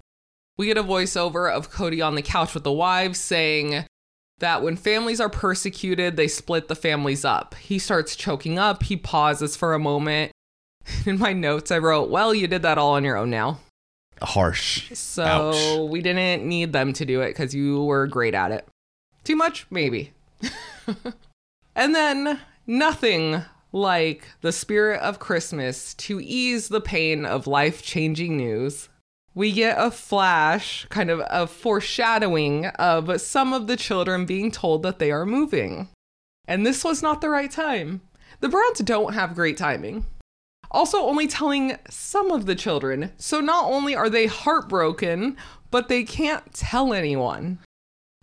We 0.58 0.66
get 0.66 0.78
a 0.78 0.84
voiceover 0.84 1.50
of 1.50 1.72
Kody 1.72 2.06
on 2.06 2.16
the 2.16 2.22
couch 2.22 2.54
with 2.54 2.66
the 2.66 2.72
wives 2.72 3.18
saying 3.18 3.86
that 4.40 4.62
when 4.62 4.76
families 4.76 5.22
are 5.22 5.30
persecuted, 5.30 6.18
they 6.18 6.28
split 6.28 6.68
the 6.68 6.76
families 6.76 7.24
up. 7.24 7.56
He 7.56 7.80
starts 7.80 8.16
choking 8.16 8.60
up, 8.60 8.84
he 8.84 8.98
pauses 8.98 9.56
for 9.56 9.74
a 9.74 9.80
moment. 9.80 10.34
In 11.06 11.18
my 11.18 11.32
notes, 11.32 11.72
I 11.72 11.78
wrote, 11.78 12.10
Well, 12.10 12.34
you 12.34 12.48
did 12.48 12.62
that 12.64 12.78
all 12.78 12.96
on 12.96 13.06
your 13.06 13.16
own 13.16 13.30
now. 13.30 13.60
Harsh. 14.22 14.92
So 14.94 15.24
Ouch. 15.24 15.90
we 15.90 16.02
didn't 16.02 16.48
need 16.48 16.74
them 16.74 16.94
to 16.94 17.06
do 17.06 17.22
it 17.22 17.30
because 17.30 17.54
you 17.54 17.84
were 17.84 18.08
great 18.08 18.34
at 18.34 18.52
it. 18.52 18.68
Too 19.24 19.36
much? 19.36 19.66
Maybe. 19.70 20.14
and 21.76 21.96
then 21.96 22.40
nothing 22.66 23.44
like 23.72 24.26
the 24.42 24.52
spirit 24.52 25.02
of 25.02 25.20
Christmas 25.20 25.94
to 25.96 26.20
ease 26.20 26.70
the 26.70 26.82
pain 26.82 27.26
of 27.26 27.48
life 27.48 27.82
changing 27.82 28.38
news. 28.38 28.90
We 29.36 29.52
get 29.52 29.78
a 29.78 29.92
flash, 29.92 30.88
kind 30.90 31.10
of 31.10 31.22
a 31.30 31.46
foreshadowing 31.46 32.66
of 32.66 33.22
some 33.22 33.54
of 33.54 33.68
the 33.68 33.78
children 33.78 34.26
being 34.26 34.52
told 34.52 34.84
that 34.84 35.00
they 35.00 35.12
are 35.12 35.26
moving. 35.26 35.90
And 36.48 36.66
this 36.66 36.84
was 36.84 37.04
not 37.04 37.22
the 37.22 37.30
right 37.30 37.52
time. 37.52 38.02
The 38.40 38.50
Browns 38.50 38.80
don't 38.80 39.14
have 39.14 39.36
great 39.36 39.58
timing 39.58 40.06
also 40.72 41.00
only 41.00 41.28
telling 41.28 41.78
some 41.90 42.32
of 42.32 42.46
the 42.46 42.56
children. 42.56 43.12
So 43.18 43.40
not 43.40 43.66
only 43.66 43.96
are 43.96 44.10
they 44.10 44.28
heartbroken, 44.28 45.38
but 45.72 45.88
they 45.88 46.04
can't 46.04 46.54
tell 46.54 46.94
anyone. 46.94 47.60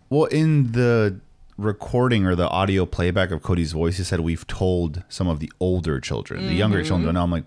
Well, 0.09 0.25
in 0.25 0.71
the 0.71 1.19
recording 1.57 2.25
or 2.25 2.35
the 2.35 2.47
audio 2.49 2.85
playback 2.85 3.31
of 3.31 3.41
Kody's 3.41 3.73
voice, 3.73 3.97
he 3.97 4.03
said 4.03 4.21
we've 4.21 4.47
told 4.47 5.03
some 5.09 5.27
of 5.27 5.39
the 5.39 5.51
older 5.59 5.99
children, 5.99 6.47
the 6.47 6.53
younger 6.53 6.79
mm-hmm. 6.79 6.87
children 6.87 7.15
don't. 7.15 7.23
I'm 7.23 7.31
like, 7.31 7.45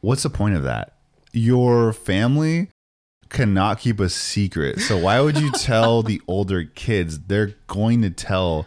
what's 0.00 0.22
the 0.22 0.30
point 0.30 0.56
of 0.56 0.62
that? 0.62 0.92
Your 1.32 1.92
family 1.92 2.68
cannot 3.28 3.80
keep 3.80 3.98
a 3.98 4.08
secret. 4.08 4.80
So 4.80 4.98
why 4.98 5.20
would 5.20 5.38
you 5.38 5.50
tell 5.58 6.02
the 6.02 6.20
older 6.28 6.64
kids? 6.64 7.20
They're 7.20 7.54
going 7.66 8.02
to 8.02 8.10
tell 8.10 8.66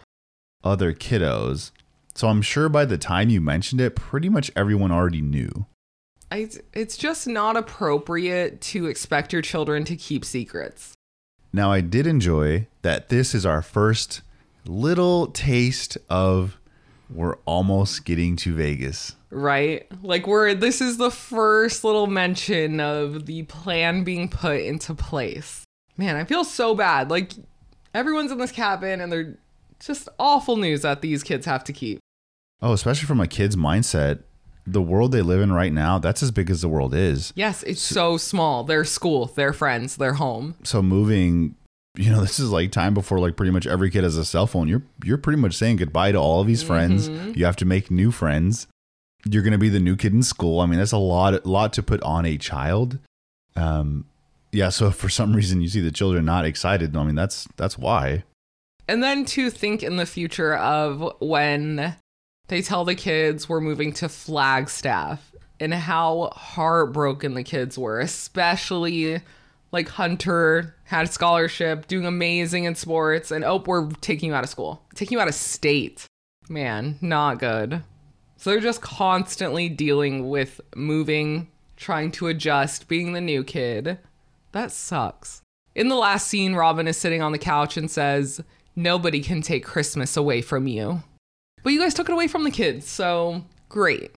other 0.63 0.93
kiddos. 0.93 1.71
So 2.19 2.27
I'm 2.27 2.41
sure 2.41 2.67
by 2.67 2.83
the 2.83 2.97
time 2.97 3.29
you 3.29 3.39
mentioned 3.39 3.79
it, 3.79 3.95
pretty 3.95 4.27
much 4.27 4.51
everyone 4.53 4.91
already 4.91 5.21
knew. 5.21 5.67
I, 6.29 6.49
it's 6.73 6.97
just 6.97 7.27
not 7.27 7.55
appropriate 7.55 8.59
to 8.59 8.87
expect 8.87 9.31
your 9.31 9.41
children 9.41 9.85
to 9.85 9.95
keep 9.95 10.25
secrets. 10.25 10.95
Now, 11.53 11.71
I 11.71 11.79
did 11.79 12.05
enjoy 12.05 12.67
that 12.81 13.07
this 13.07 13.33
is 13.33 13.45
our 13.45 13.61
first 13.61 14.19
little 14.65 15.27
taste 15.27 15.97
of 16.09 16.59
we're 17.09 17.37
almost 17.45 18.03
getting 18.03 18.35
to 18.35 18.53
Vegas. 18.53 19.15
Right? 19.29 19.87
Like 20.03 20.27
we're 20.27 20.53
this 20.53 20.81
is 20.81 20.97
the 20.97 21.11
first 21.11 21.85
little 21.85 22.07
mention 22.07 22.81
of 22.81 23.27
the 23.27 23.43
plan 23.43 24.03
being 24.03 24.27
put 24.27 24.59
into 24.59 24.93
place. 24.93 25.63
Man, 25.95 26.17
I 26.17 26.25
feel 26.25 26.43
so 26.43 26.75
bad. 26.75 27.09
Like 27.09 27.31
everyone's 27.93 28.33
in 28.33 28.39
this 28.39 28.51
cabin 28.51 28.99
and 28.99 29.09
they're 29.09 29.37
just 29.79 30.09
awful 30.19 30.57
news 30.57 30.81
that 30.81 31.01
these 31.01 31.23
kids 31.23 31.45
have 31.45 31.63
to 31.63 31.71
keep. 31.71 32.01
Oh, 32.61 32.73
especially 32.73 33.07
from 33.07 33.21
a 33.21 33.27
kid's 33.27 33.55
mindset, 33.55 34.19
the 34.65 34.81
world 34.81 35.11
they 35.11 35.21
live 35.21 35.41
in 35.41 35.51
right 35.51 35.73
now, 35.73 35.97
that's 35.99 36.21
as 36.21 36.31
big 36.31 36.49
as 36.49 36.61
the 36.61 36.69
world 36.69 36.93
is. 36.93 37.33
Yes, 37.35 37.63
it's 37.63 37.81
so 37.81 38.17
small. 38.17 38.63
Their 38.63 38.85
school, 38.85 39.27
their 39.27 39.53
friends, 39.53 39.97
their 39.97 40.13
home. 40.13 40.55
So 40.63 40.81
moving, 40.81 41.55
you 41.95 42.11
know, 42.11 42.21
this 42.21 42.39
is 42.39 42.51
like 42.51 42.71
time 42.71 42.93
before 42.93 43.19
like 43.19 43.35
pretty 43.35 43.51
much 43.51 43.65
every 43.65 43.89
kid 43.89 44.03
has 44.03 44.17
a 44.17 44.25
cell 44.25 44.47
phone. 44.47 44.67
You're 44.67 44.83
you're 45.03 45.17
pretty 45.17 45.39
much 45.39 45.55
saying 45.55 45.77
goodbye 45.77 46.11
to 46.11 46.17
all 46.17 46.41
of 46.41 46.47
these 46.47 46.63
friends. 46.63 47.07
You 47.07 47.45
have 47.45 47.55
to 47.57 47.65
make 47.65 47.89
new 47.89 48.11
friends. 48.11 48.67
You're 49.25 49.43
going 49.43 49.51
to 49.51 49.57
be 49.57 49.69
the 49.69 49.81
new 49.81 49.97
kid 49.97 50.13
in 50.13 50.23
school. 50.23 50.61
I 50.61 50.65
mean, 50.65 50.79
that's 50.79 50.91
a 50.91 50.97
lot 50.97 51.45
lot 51.45 51.73
to 51.73 51.83
put 51.83 52.01
on 52.03 52.25
a 52.25 52.37
child. 52.37 52.99
Um 53.55 54.05
yeah, 54.51 54.69
so 54.69 54.87
if 54.87 54.95
for 55.03 55.09
some 55.09 55.35
reason 55.35 55.61
you 55.61 55.69
see 55.69 55.81
the 55.81 55.91
children 55.91 56.25
not 56.25 56.45
excited, 56.45 56.95
I 56.95 57.03
mean, 57.03 57.15
that's 57.15 57.47
that's 57.55 57.77
why. 57.77 58.23
And 58.87 59.03
then 59.03 59.23
to 59.25 59.51
think 59.51 59.83
in 59.83 59.97
the 59.97 60.07
future 60.07 60.55
of 60.55 61.13
when 61.19 61.95
they 62.49 62.61
tell 62.61 62.83
the 62.83 62.95
kids 62.95 63.47
we're 63.47 63.61
moving 63.61 63.93
to 63.93 64.09
Flagstaff 64.09 65.31
and 65.59 65.73
how 65.73 66.31
heartbroken 66.33 67.33
the 67.33 67.43
kids 67.43 67.77
were, 67.77 67.99
especially 67.99 69.21
like 69.71 69.87
Hunter 69.89 70.75
had 70.85 71.07
a 71.07 71.11
scholarship, 71.11 71.87
doing 71.87 72.05
amazing 72.05 72.63
in 72.63 72.75
sports, 72.75 73.31
and 73.31 73.43
oh, 73.43 73.63
we're 73.65 73.89
taking 74.01 74.29
you 74.29 74.35
out 74.35 74.43
of 74.43 74.49
school, 74.49 74.81
taking 74.95 75.17
you 75.17 75.21
out 75.21 75.27
of 75.27 75.35
state. 75.35 76.05
Man, 76.49 76.97
not 77.01 77.39
good. 77.39 77.83
So 78.37 78.49
they're 78.49 78.59
just 78.59 78.81
constantly 78.81 79.69
dealing 79.69 80.29
with 80.29 80.59
moving, 80.75 81.49
trying 81.77 82.11
to 82.13 82.27
adjust, 82.27 82.87
being 82.87 83.13
the 83.13 83.21
new 83.21 83.43
kid. 83.43 83.99
That 84.53 84.71
sucks. 84.71 85.41
In 85.75 85.89
the 85.89 85.95
last 85.95 86.27
scene, 86.27 86.55
Robyn 86.55 86.87
is 86.87 86.97
sitting 86.97 87.21
on 87.21 87.31
the 87.31 87.37
couch 87.37 87.77
and 87.77 87.91
says, 87.91 88.41
Nobody 88.75 89.21
can 89.21 89.41
take 89.41 89.65
Christmas 89.65 90.17
away 90.17 90.41
from 90.41 90.65
you. 90.67 91.03
But 91.63 91.73
you 91.73 91.79
guys 91.79 91.93
took 91.93 92.09
it 92.09 92.13
away 92.13 92.27
from 92.27 92.43
the 92.43 92.51
kids, 92.51 92.87
so 92.87 93.43
great. 93.67 94.11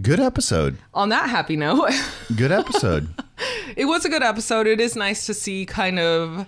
Good 0.00 0.20
episode. 0.20 0.76
On 0.92 1.08
that 1.08 1.30
happy 1.30 1.56
note, 1.56 1.90
Good 2.36 2.52
episode. 2.52 3.08
it 3.76 3.86
was 3.86 4.04
a 4.04 4.10
good 4.10 4.22
episode. 4.22 4.66
It 4.66 4.80
is 4.80 4.94
nice 4.94 5.24
to 5.26 5.34
see 5.34 5.64
kind 5.64 5.98
of 5.98 6.46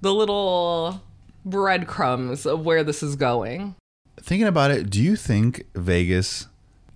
the 0.00 0.14
little 0.14 1.02
breadcrumbs 1.44 2.46
of 2.46 2.64
where 2.64 2.82
this 2.82 3.02
is 3.02 3.16
going. 3.16 3.74
Thinking 4.20 4.48
about 4.48 4.70
it, 4.70 4.90
do 4.90 5.02
you 5.02 5.16
think 5.16 5.64
Vegas 5.74 6.46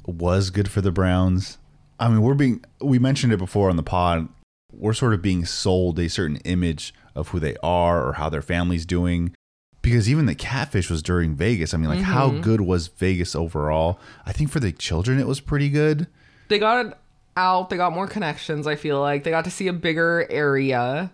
was 0.06 0.50
good 0.50 0.70
for 0.70 0.80
the 0.80 0.90
Browns? 0.90 1.58
I 2.00 2.08
mean, 2.08 2.22
we're 2.22 2.35
being 2.35 2.64
we 2.80 2.98
mentioned 2.98 3.32
it 3.32 3.38
before 3.38 3.68
on 3.70 3.76
the 3.76 3.82
pod. 3.82 4.28
We're 4.72 4.94
sort 4.94 5.12
of 5.12 5.20
being 5.20 5.44
sold 5.44 5.98
a 5.98 6.08
certain 6.08 6.37
image 6.38 6.94
of 7.14 7.28
who 7.28 7.38
they 7.38 7.56
are 7.62 8.02
or 8.06 8.14
how 8.14 8.30
their 8.30 8.42
family's 8.42 8.87
doing. 8.87 9.35
Because 9.83 10.09
even 10.09 10.27
the 10.27 10.35
catfish 10.35 10.88
was 10.88 11.03
during 11.03 11.35
Vegas. 11.35 11.75
I 11.75 11.77
mean, 11.77 11.88
like 11.88 12.01
how 12.01 12.29
mm-hmm. 12.29 12.40
good 12.40 12.61
was 12.61 12.87
Vegas 12.87 13.35
overall? 13.35 13.99
I 14.25 14.33
think 14.33 14.51
for 14.51 14.61
the 14.61 14.73
children 14.73 15.18
it 15.18 15.27
was 15.27 15.40
pretty 15.40 15.68
good. 15.68 16.07
They 16.49 16.59
got 16.59 16.99
out, 17.37 17.71
they 17.71 17.77
got 17.77 17.92
more 17.92 18.07
connections, 18.07 18.66
I 18.66 18.77
feel 18.77 19.01
like. 19.01 19.25
They 19.25 19.31
got 19.31 19.45
to 19.45 19.51
see 19.51 19.68
a 19.68 19.73
bigger 19.73 20.27
area. 20.31 21.11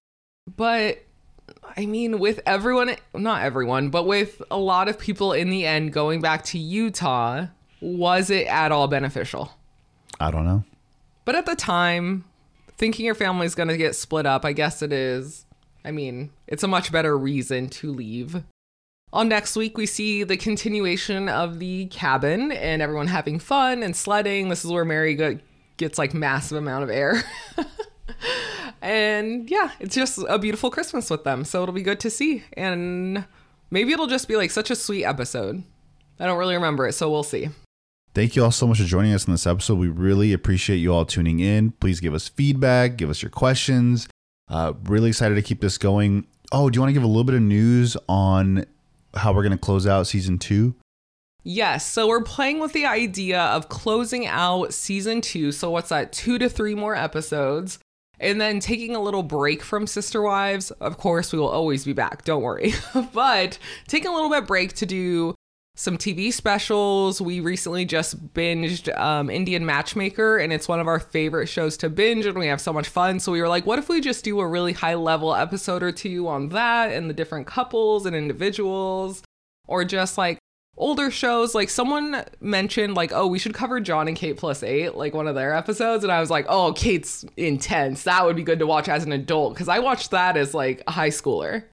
But 0.57 1.03
I 1.77 1.87
mean, 1.87 2.19
with 2.19 2.41
everyone, 2.45 2.97
not 3.15 3.43
everyone, 3.43 3.91
but 3.91 4.07
with 4.07 4.43
a 4.51 4.59
lot 4.59 4.89
of 4.89 4.99
people 4.99 5.33
in 5.33 5.51
the 5.51 5.65
end 5.65 5.93
going 5.93 6.21
back 6.21 6.45
to 6.47 6.59
Utah, 6.59 7.47
was 7.81 8.31
it 8.31 8.47
at 8.47 8.73
all 8.73 8.89
beneficial? 8.89 9.53
I 10.21 10.31
don't 10.31 10.45
know. 10.45 10.65
But 11.25 11.37
at 11.37 11.47
the 11.47 11.55
time, 11.55 12.25
thinking 12.77 13.07
your 13.07 13.15
family's 13.15 13.55
going 13.55 13.69
to 13.69 13.77
get 13.77 13.95
split 13.95 14.27
up, 14.27 14.45
I 14.45 14.53
guess 14.53 14.83
it 14.83 14.93
is. 14.93 15.45
I 15.85 15.91
mean, 15.91 16.31
it's 16.47 16.63
a 16.63 16.69
much 16.69 16.91
better 16.91 17.17
reason 17.17 17.69
to 17.69 17.93
leave. 17.93 18.43
On 19.13 19.29
next 19.29 19.57
week, 19.57 19.79
we 19.79 19.87
see 19.87 20.23
the 20.23 20.37
continuation 20.37 21.29
of 21.31 21.59
the 21.59 21.87
cabin 21.87 22.53
and 22.53 22.83
everyone 22.83 23.07
having 23.07 23.39
fun 23.39 23.83
and 23.83 23.97
sledding. 23.97 24.51
This 24.51 24.65
is 24.65 24.71
where 24.71 24.85
Meri 24.85 25.41
gets 25.79 25.99
like 25.99 26.13
massive 26.13 26.59
amount 26.59 26.85
of 26.85 26.91
air. 26.91 27.23
and 28.83 29.51
yeah, 29.51 29.71
it's 29.81 29.95
just 29.95 30.19
a 30.29 30.39
beautiful 30.39 30.71
Christmas 30.71 31.09
with 31.09 31.25
them. 31.25 31.45
So 31.45 31.63
it'll 31.63 31.75
be 31.75 31.83
good 31.83 32.01
to 32.01 32.11
see. 32.11 32.45
And 32.53 33.25
maybe 33.71 33.93
it'll 33.93 34.09
just 34.09 34.29
be 34.29 34.37
like 34.37 34.51
such 34.51 34.71
a 34.71 34.77
sweet 34.77 35.07
episode. 35.07 35.63
I 36.21 36.27
don't 36.27 36.39
really 36.39 36.55
remember 36.55 36.87
it, 36.87 36.93
so 36.93 37.11
we'll 37.11 37.23
see. 37.23 37.49
Thank 38.15 38.37
you 38.37 38.45
all 38.45 38.51
so 38.51 38.67
much 38.67 38.79
for 38.79 38.85
joining 38.85 39.15
us 39.15 39.27
in 39.27 39.33
this 39.33 39.47
episode. 39.47 39.79
We 39.79 39.89
really 39.89 40.33
appreciate 40.35 40.79
you 40.79 40.93
all 40.93 41.07
tuning 41.07 41.41
in. 41.41 41.71
Please 41.73 42.01
give 42.01 42.13
us 42.13 42.29
feedback, 42.29 42.97
give 42.97 43.09
us 43.09 43.23
your 43.23 43.31
questions. 43.31 44.09
Uh, 44.49 44.73
really 44.85 45.09
excited 45.11 45.37
to 45.37 45.43
keep 45.43 45.61
this 45.61 45.79
going. 45.79 46.27
Oh, 46.51 46.69
do 46.69 46.77
you 46.77 46.81
want 46.81 46.91
to 46.91 46.95
give 46.95 47.03
a 47.03 47.07
little 47.07 47.25
bit 47.25 47.37
of 47.37 47.43
news 47.43 47.97
on 48.09 48.65
how 49.15 49.33
we're 49.33 49.43
going 49.43 49.53
to 49.53 49.59
close 49.59 49.87
out 49.87 50.07
season 50.07 50.39
two? 50.39 50.75
Yes, 51.45 51.87
so 51.87 52.09
we're 52.09 52.23
playing 52.23 52.61
with 52.61 52.73
the 52.73 52.85
idea 52.85 53.41
of 53.41 53.69
closing 53.69 54.27
out 54.27 54.75
season 54.75 55.21
two. 55.21 55.53
So, 55.53 55.71
what's 55.71 55.89
that? 55.89 56.13
Two 56.13 56.39
to 56.39 56.49
three 56.49 56.75
more 56.75 56.95
episodes. 56.95 57.79
And 58.21 58.41
then 58.41 58.59
taking 58.59 58.97
a 58.97 59.01
little 59.01 59.23
break 59.23 59.63
from 59.63 59.87
Sister 59.87 60.21
Wives. 60.21 60.73
Of 60.73 60.99
course, 60.99 61.33
we 61.33 61.39
will 61.39 61.49
always 61.49 61.85
be 61.85 61.93
back, 61.93 62.25
don't 62.25 62.43
worry. 62.43 62.75
but 63.13 63.59
taking 63.87 64.11
a 64.11 64.15
little 64.15 64.29
bit 64.29 64.47
break 64.47 64.73
to 64.75 64.87
do 64.87 65.35
some 65.79 65.97
TV 65.97 66.33
specials. 66.33 67.21
We 67.21 67.39
recently 67.39 67.85
just 67.85 68.35
binged 68.35 68.93
um, 68.99 69.31
Indian 69.31 69.65
Matchmaker, 69.65 70.37
and 70.37 70.53
it's 70.53 70.67
one 70.67 70.81
of 70.81 70.89
our 70.89 70.99
favorite 70.99 71.47
shows 71.47 71.77
to 71.77 71.89
binge, 71.89 72.27
and 72.27 72.37
we 72.37 72.49
have 72.49 72.61
so 72.61 72.73
much 72.73 72.89
fun. 72.89 73.21
So 73.21 73.31
we 73.31 73.41
were 73.41 73.49
like, 73.49 73.65
what 73.65 73.79
if 73.79 73.89
we 73.89 74.01
just 74.01 74.25
do 74.25 74.41
a 74.41 74.47
really 74.47 74.73
high 74.73 74.97
level 74.97 75.33
episode 75.33 75.85
or 75.85 75.93
two 75.93 76.27
on 76.27 76.49
that 76.49 76.91
and 76.91 77.09
the 77.09 77.15
different 77.15 77.47
couples 77.47 78.07
and 78.07 78.17
individuals, 78.17 79.23
or 79.69 79.85
just 79.85 80.19
like 80.19 80.41
older 80.77 81.13
shows? 81.13 81.55
Like 81.55 81.71
someone 81.71 82.25
mentioned, 82.41 82.95
like, 82.95 83.13
oh, 83.13 83.29
we 83.29 83.39
should 83.39 83.55
cover 83.55 83.79
Jon 83.79 84.09
and 84.09 84.17
Kate 84.17 84.37
plus 84.37 84.65
eight, 84.65 84.97
like 84.97 85.15
one 85.15 85.29
of 85.29 85.37
their 85.37 85.55
episodes, 85.55 86.03
and 86.03 86.13
I 86.13 86.19
was 86.19 86.29
like, 86.29 86.47
oh, 86.49 86.73
Kate's 86.73 87.25
intense. 87.37 88.03
That 88.03 88.25
would 88.27 88.35
be 88.35 88.43
good 88.43 88.59
to 88.59 88.67
watch 88.67 88.89
as 88.89 89.05
an 89.05 89.13
adult 89.13 89.55
because 89.55 89.69
I 89.69 89.79
watched 89.79 90.11
that 90.11 90.37
as 90.37 90.55
like 90.55 90.83
a 90.89 90.91
high 90.91 91.11
schooler 91.11 91.67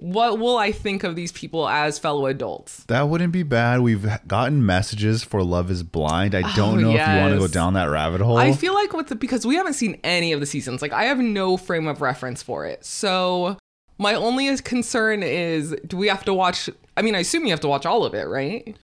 what 0.00 0.38
will 0.38 0.56
I 0.56 0.72
think 0.72 1.04
of 1.04 1.14
these 1.14 1.30
people 1.30 1.68
as 1.68 1.98
fellow 1.98 2.24
adults? 2.24 2.84
That 2.84 3.08
wouldn't 3.10 3.34
be 3.34 3.42
bad. 3.42 3.80
We've 3.80 4.08
gotten 4.26 4.64
messages 4.64 5.22
for 5.22 5.42
Love 5.42 5.70
is 5.70 5.82
Blind. 5.82 6.34
I 6.34 6.40
don't 6.56 6.78
oh, 6.78 6.80
know 6.80 6.92
yes. 6.92 7.06
if 7.06 7.14
you 7.14 7.20
want 7.20 7.34
to 7.34 7.38
go 7.38 7.48
down 7.48 7.74
that 7.74 7.84
rabbit 7.84 8.22
hole. 8.22 8.38
I 8.38 8.52
feel 8.52 8.72
like 8.72 8.94
with 8.94 9.08
the 9.08 9.14
because 9.14 9.46
we 9.46 9.56
haven't 9.56 9.74
seen 9.74 10.00
any 10.02 10.32
of 10.32 10.40
the 10.40 10.46
seasons. 10.46 10.80
Like 10.80 10.92
I 10.92 11.04
have 11.04 11.18
no 11.18 11.58
frame 11.58 11.86
of 11.86 12.00
reference 12.00 12.42
for 12.42 12.64
it. 12.64 12.82
So 12.82 13.58
my 13.98 14.14
only 14.14 14.56
concern 14.58 15.22
is 15.22 15.76
do 15.86 15.98
we 15.98 16.08
have 16.08 16.24
to 16.24 16.32
watch 16.32 16.70
I 16.96 17.02
mean, 17.02 17.14
I 17.14 17.18
assume 17.18 17.44
you 17.44 17.50
have 17.50 17.60
to 17.60 17.68
watch 17.68 17.84
all 17.84 18.04
of 18.04 18.14
it, 18.14 18.24
right? 18.24 18.76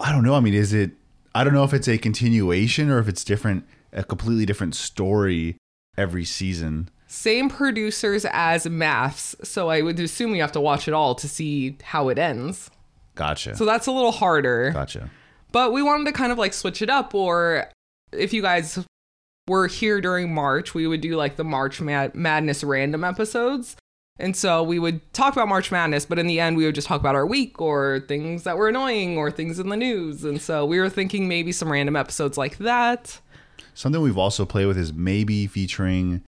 I 0.00 0.10
don't 0.10 0.24
know. 0.24 0.34
I 0.34 0.40
mean, 0.40 0.54
is 0.54 0.72
it 0.72 0.90
I 1.36 1.44
don't 1.44 1.54
know 1.54 1.64
if 1.64 1.72
it's 1.72 1.88
a 1.88 1.98
continuation 1.98 2.90
or 2.90 2.98
if 2.98 3.06
it's 3.06 3.22
different 3.22 3.64
a 3.92 4.02
completely 4.02 4.44
different 4.44 4.74
story 4.74 5.56
every 5.96 6.24
season. 6.24 6.88
Same 7.06 7.48
producers 7.48 8.26
as 8.30 8.66
MAFS, 8.66 9.44
so 9.44 9.68
I 9.68 9.82
would 9.82 10.00
assume 10.00 10.32
we 10.32 10.38
have 10.38 10.52
to 10.52 10.60
watch 10.60 10.88
it 10.88 10.94
all 10.94 11.14
to 11.16 11.28
see 11.28 11.76
how 11.82 12.08
it 12.08 12.18
ends. 12.18 12.70
Gotcha. 13.14 13.54
So 13.56 13.64
that's 13.64 13.86
a 13.86 13.92
little 13.92 14.12
harder. 14.12 14.70
Gotcha. 14.70 15.10
But 15.52 15.72
we 15.72 15.82
wanted 15.82 16.06
to 16.06 16.12
kind 16.12 16.32
of 16.32 16.38
like 16.38 16.52
switch 16.52 16.82
it 16.82 16.90
up, 16.90 17.14
or 17.14 17.70
if 18.12 18.32
you 18.32 18.42
guys 18.42 18.84
were 19.46 19.68
here 19.68 20.00
during 20.00 20.34
March, 20.34 20.74
we 20.74 20.86
would 20.86 21.00
do 21.00 21.16
like 21.16 21.36
the 21.36 21.44
March 21.44 21.80
Mad- 21.80 22.14
Madness 22.14 22.64
random 22.64 23.04
episodes. 23.04 23.76
And 24.18 24.36
so 24.36 24.62
we 24.62 24.78
would 24.78 25.12
talk 25.12 25.32
about 25.32 25.48
March 25.48 25.72
Madness, 25.72 26.06
but 26.06 26.18
in 26.18 26.26
the 26.26 26.38
end, 26.38 26.56
we 26.56 26.64
would 26.64 26.74
just 26.74 26.86
talk 26.86 27.00
about 27.00 27.16
our 27.16 27.26
week 27.26 27.60
or 27.60 28.04
things 28.06 28.44
that 28.44 28.56
were 28.56 28.68
annoying 28.68 29.18
or 29.18 29.30
things 29.30 29.58
in 29.58 29.68
the 29.68 29.76
news. 29.76 30.24
And 30.24 30.40
so 30.40 30.64
we 30.64 30.78
were 30.78 30.88
thinking 30.88 31.26
maybe 31.26 31.50
some 31.50 31.70
random 31.70 31.96
episodes 31.96 32.38
like 32.38 32.58
that. 32.58 33.20
Something 33.74 34.00
we've 34.00 34.18
also 34.18 34.44
played 34.44 34.66
with 34.66 34.78
is 34.78 34.92
maybe 34.92 35.48
featuring 35.48 36.22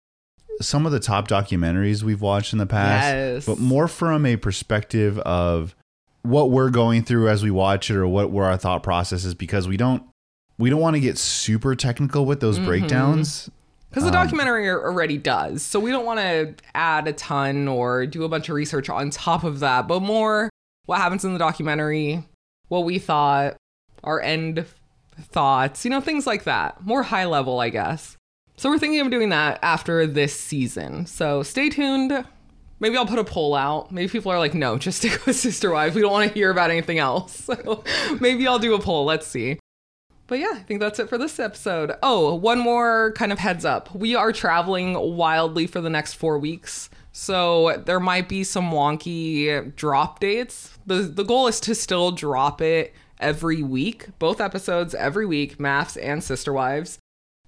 some 0.61 0.87
of 0.87 0.93
the 0.93 1.01
top 1.01 1.29
documentaries 1.29 2.03
we've 2.03 2.21
watched 2.21 2.53
in 2.53 2.59
the 2.59 2.67
past, 2.67 3.15
yes. 3.15 3.47
but 3.47 3.59
more 3.59 3.89
from 3.89 4.27
a 4.27 4.37
perspective 4.37 5.19
of 5.21 5.75
what 6.23 6.51
we're 6.51 6.71
going 6.71 7.03
through 7.03 7.29
as 7.29 7.43
we 7.43 7.51
watch 7.51 7.91
it 7.91 7.97
or 7.97 8.07
what 8.07 8.31
were 8.31 8.45
our 8.45 8.57
thought 8.57 8.83
processes 8.83 9.35
because 9.35 9.67
we 9.67 9.77
don't 9.77 10.03
we 10.59 10.71
don't 10.71 10.81
want 10.81 10.95
to 10.95 11.01
get 11.01 11.19
super 11.19 11.75
technical 11.75 12.25
with 12.25 12.41
those 12.41 12.57
mm-hmm. 12.57 12.67
breakdowns 12.67 13.51
because 13.91 14.05
the 14.05 14.09
um, 14.09 14.25
documentary 14.25 14.71
already 14.71 15.19
does 15.19 15.63
so 15.63 15.81
we 15.81 15.91
don't 15.91 16.05
want 16.05 16.21
to 16.21 16.55
add 16.75 17.09
a 17.09 17.13
ton 17.13 17.67
or 17.67 18.07
do 18.07 18.23
a 18.23 18.29
bunch 18.29 18.49
of 18.49 18.55
research 18.55 18.89
on 18.89 19.11
top 19.11 19.43
of 19.43 19.61
that 19.61 19.89
but 19.89 20.01
more 20.01 20.49
what 20.87 20.99
happens 20.99 21.25
in 21.25 21.33
the 21.33 21.39
documentary 21.39 22.25
what 22.69 22.85
we 22.85 22.99
thought 22.99 23.57
our 24.05 24.21
end 24.21 24.65
thoughts 25.21 25.85
you 25.85 25.91
know 25.91 26.01
things 26.01 26.27
like 26.27 26.45
that 26.45 26.85
more 26.85 27.03
high 27.03 27.27
level 27.27 27.59
i 27.61 27.69
guess 27.69 28.17
so 28.57 28.71
we're 28.71 28.79
thinking 28.79 29.01
of 29.01 29.11
doing 29.11 29.31
that 29.31 29.59
after 29.63 30.07
this 30.07 30.39
season. 30.39 31.07
So 31.07 31.43
stay 31.43 31.69
tuned. 31.69 32.25
Maybe 32.81 32.97
I'll 32.97 33.07
put 33.07 33.19
a 33.19 33.25
poll 33.25 33.55
out. 33.55 33.93
Maybe 33.93 34.09
people 34.09 34.33
are 34.33 34.39
like, 34.39 34.55
no, 34.55 34.77
just 34.77 34.99
stick 34.99 35.25
with 35.27 35.37
Sister 35.37 35.71
Wives. 35.71 35.95
We 35.95 36.03
don't 36.03 36.13
want 36.13 36.29
to 36.29 36.35
hear 36.35 36.51
about 36.51 36.71
anything 36.71 36.99
else. 36.99 37.49
So 37.53 37.85
maybe 38.21 38.47
I'll 38.47 38.59
do 38.59 38.75
a 38.75 38.81
poll. 38.81 39.05
Let's 39.05 39.27
see. 39.27 39.59
But 40.27 40.39
yeah, 40.39 40.53
I 40.55 40.61
think 40.61 40.81
that's 40.81 40.99
it 40.99 41.09
for 41.09 41.19
this 41.19 41.39
episode. 41.39 41.93
Oh, 42.03 42.35
one 42.35 42.59
more 42.59 43.13
kind 43.13 43.33
of 43.33 43.39
heads 43.39 43.65
up. 43.65 43.95
We 43.95 44.15
are 44.15 44.33
traveling 44.33 44.95
wildly 45.17 45.67
for 45.67 45.81
the 45.81 45.91
next 45.91 46.15
four 46.15 46.39
weeks. 46.39 46.89
So 47.13 47.83
there 47.85 48.01
might 48.01 48.29
be 48.29 48.43
some 48.43 48.71
wonky 48.71 49.75
drop 49.77 50.21
dates. 50.21 50.79
The 50.87 51.03
the 51.03 51.25
goal 51.25 51.49
is 51.49 51.61
to 51.61 51.75
still 51.75 52.11
drop 52.13 52.63
it 52.63 52.95
every 53.21 53.63
week, 53.63 54.09
both 54.19 54.41
episodes 54.41 54.95
every 54.95 55.27
week, 55.27 55.59
MAFS 55.59 55.99
and 56.03 56.25
Sister 56.25 56.53
Wives 56.53 56.99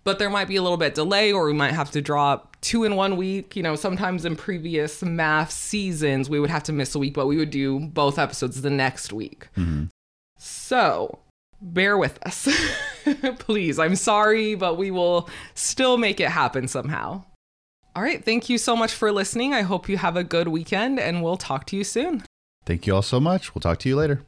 but 0.05 0.19
there 0.19 0.31
might 0.31 0.49
be 0.49 0.57
a 0.57 0.63
little 0.63 0.77
bit 0.77 0.95
delay 0.95 1.33
or 1.33 1.47
we 1.47 1.53
might 1.53 1.73
have 1.73 1.91
to 1.93 2.01
drop 2.01 2.57
two 2.61 2.85
in 2.85 2.95
one 2.95 3.17
week. 3.17 3.57
You 3.57 3.63
know, 3.63 3.75
sometimes 3.75 4.25
in 4.25 4.37
previous 4.37 5.03
MAFS 5.03 5.53
seasons, 5.53 6.31
we 6.31 6.39
would 6.39 6.51
have 6.51 6.63
to 6.65 6.73
miss 6.73 6.95
a 6.95 6.99
week, 6.99 7.15
but 7.15 7.27
we 7.27 7.37
would 7.37 7.51
do 7.51 7.81
both 7.81 8.19
episodes 8.19 8.63
the 8.63 8.71
next 8.71 9.13
week. 9.13 9.49
Mm-hmm. 9.57 9.85
So 10.39 11.21
bear 11.61 11.97
with 11.97 12.19
us. 12.27 12.49
Please, 13.39 13.79
I'm 13.79 13.97
sorry, 13.97 14.55
but 14.55 14.77
we 14.77 14.91
will 14.91 15.29
still 15.55 15.97
make 15.97 16.21
it 16.21 16.29
happen 16.29 16.69
somehow. 16.69 17.25
All 17.97 18.03
right. 18.03 18.25
Thank 18.25 18.49
you 18.49 18.59
so 18.59 18.75
much 18.75 18.93
for 18.93 19.13
listening. 19.13 19.55
I 19.55 19.63
hope 19.63 19.89
you 19.89 19.97
have 19.99 20.17
a 20.17 20.25
good 20.25 20.49
weekend 20.49 20.99
and 20.99 21.23
we'll 21.23 21.37
talk 21.37 21.65
to 21.67 21.77
you 21.77 21.85
soon. 21.85 22.25
Thank 22.67 22.87
you 22.87 22.95
all 22.95 23.03
so 23.03 23.21
much. 23.21 23.55
We'll 23.55 23.61
talk 23.61 23.79
to 23.81 23.89
you 23.89 23.97
later. 23.97 24.23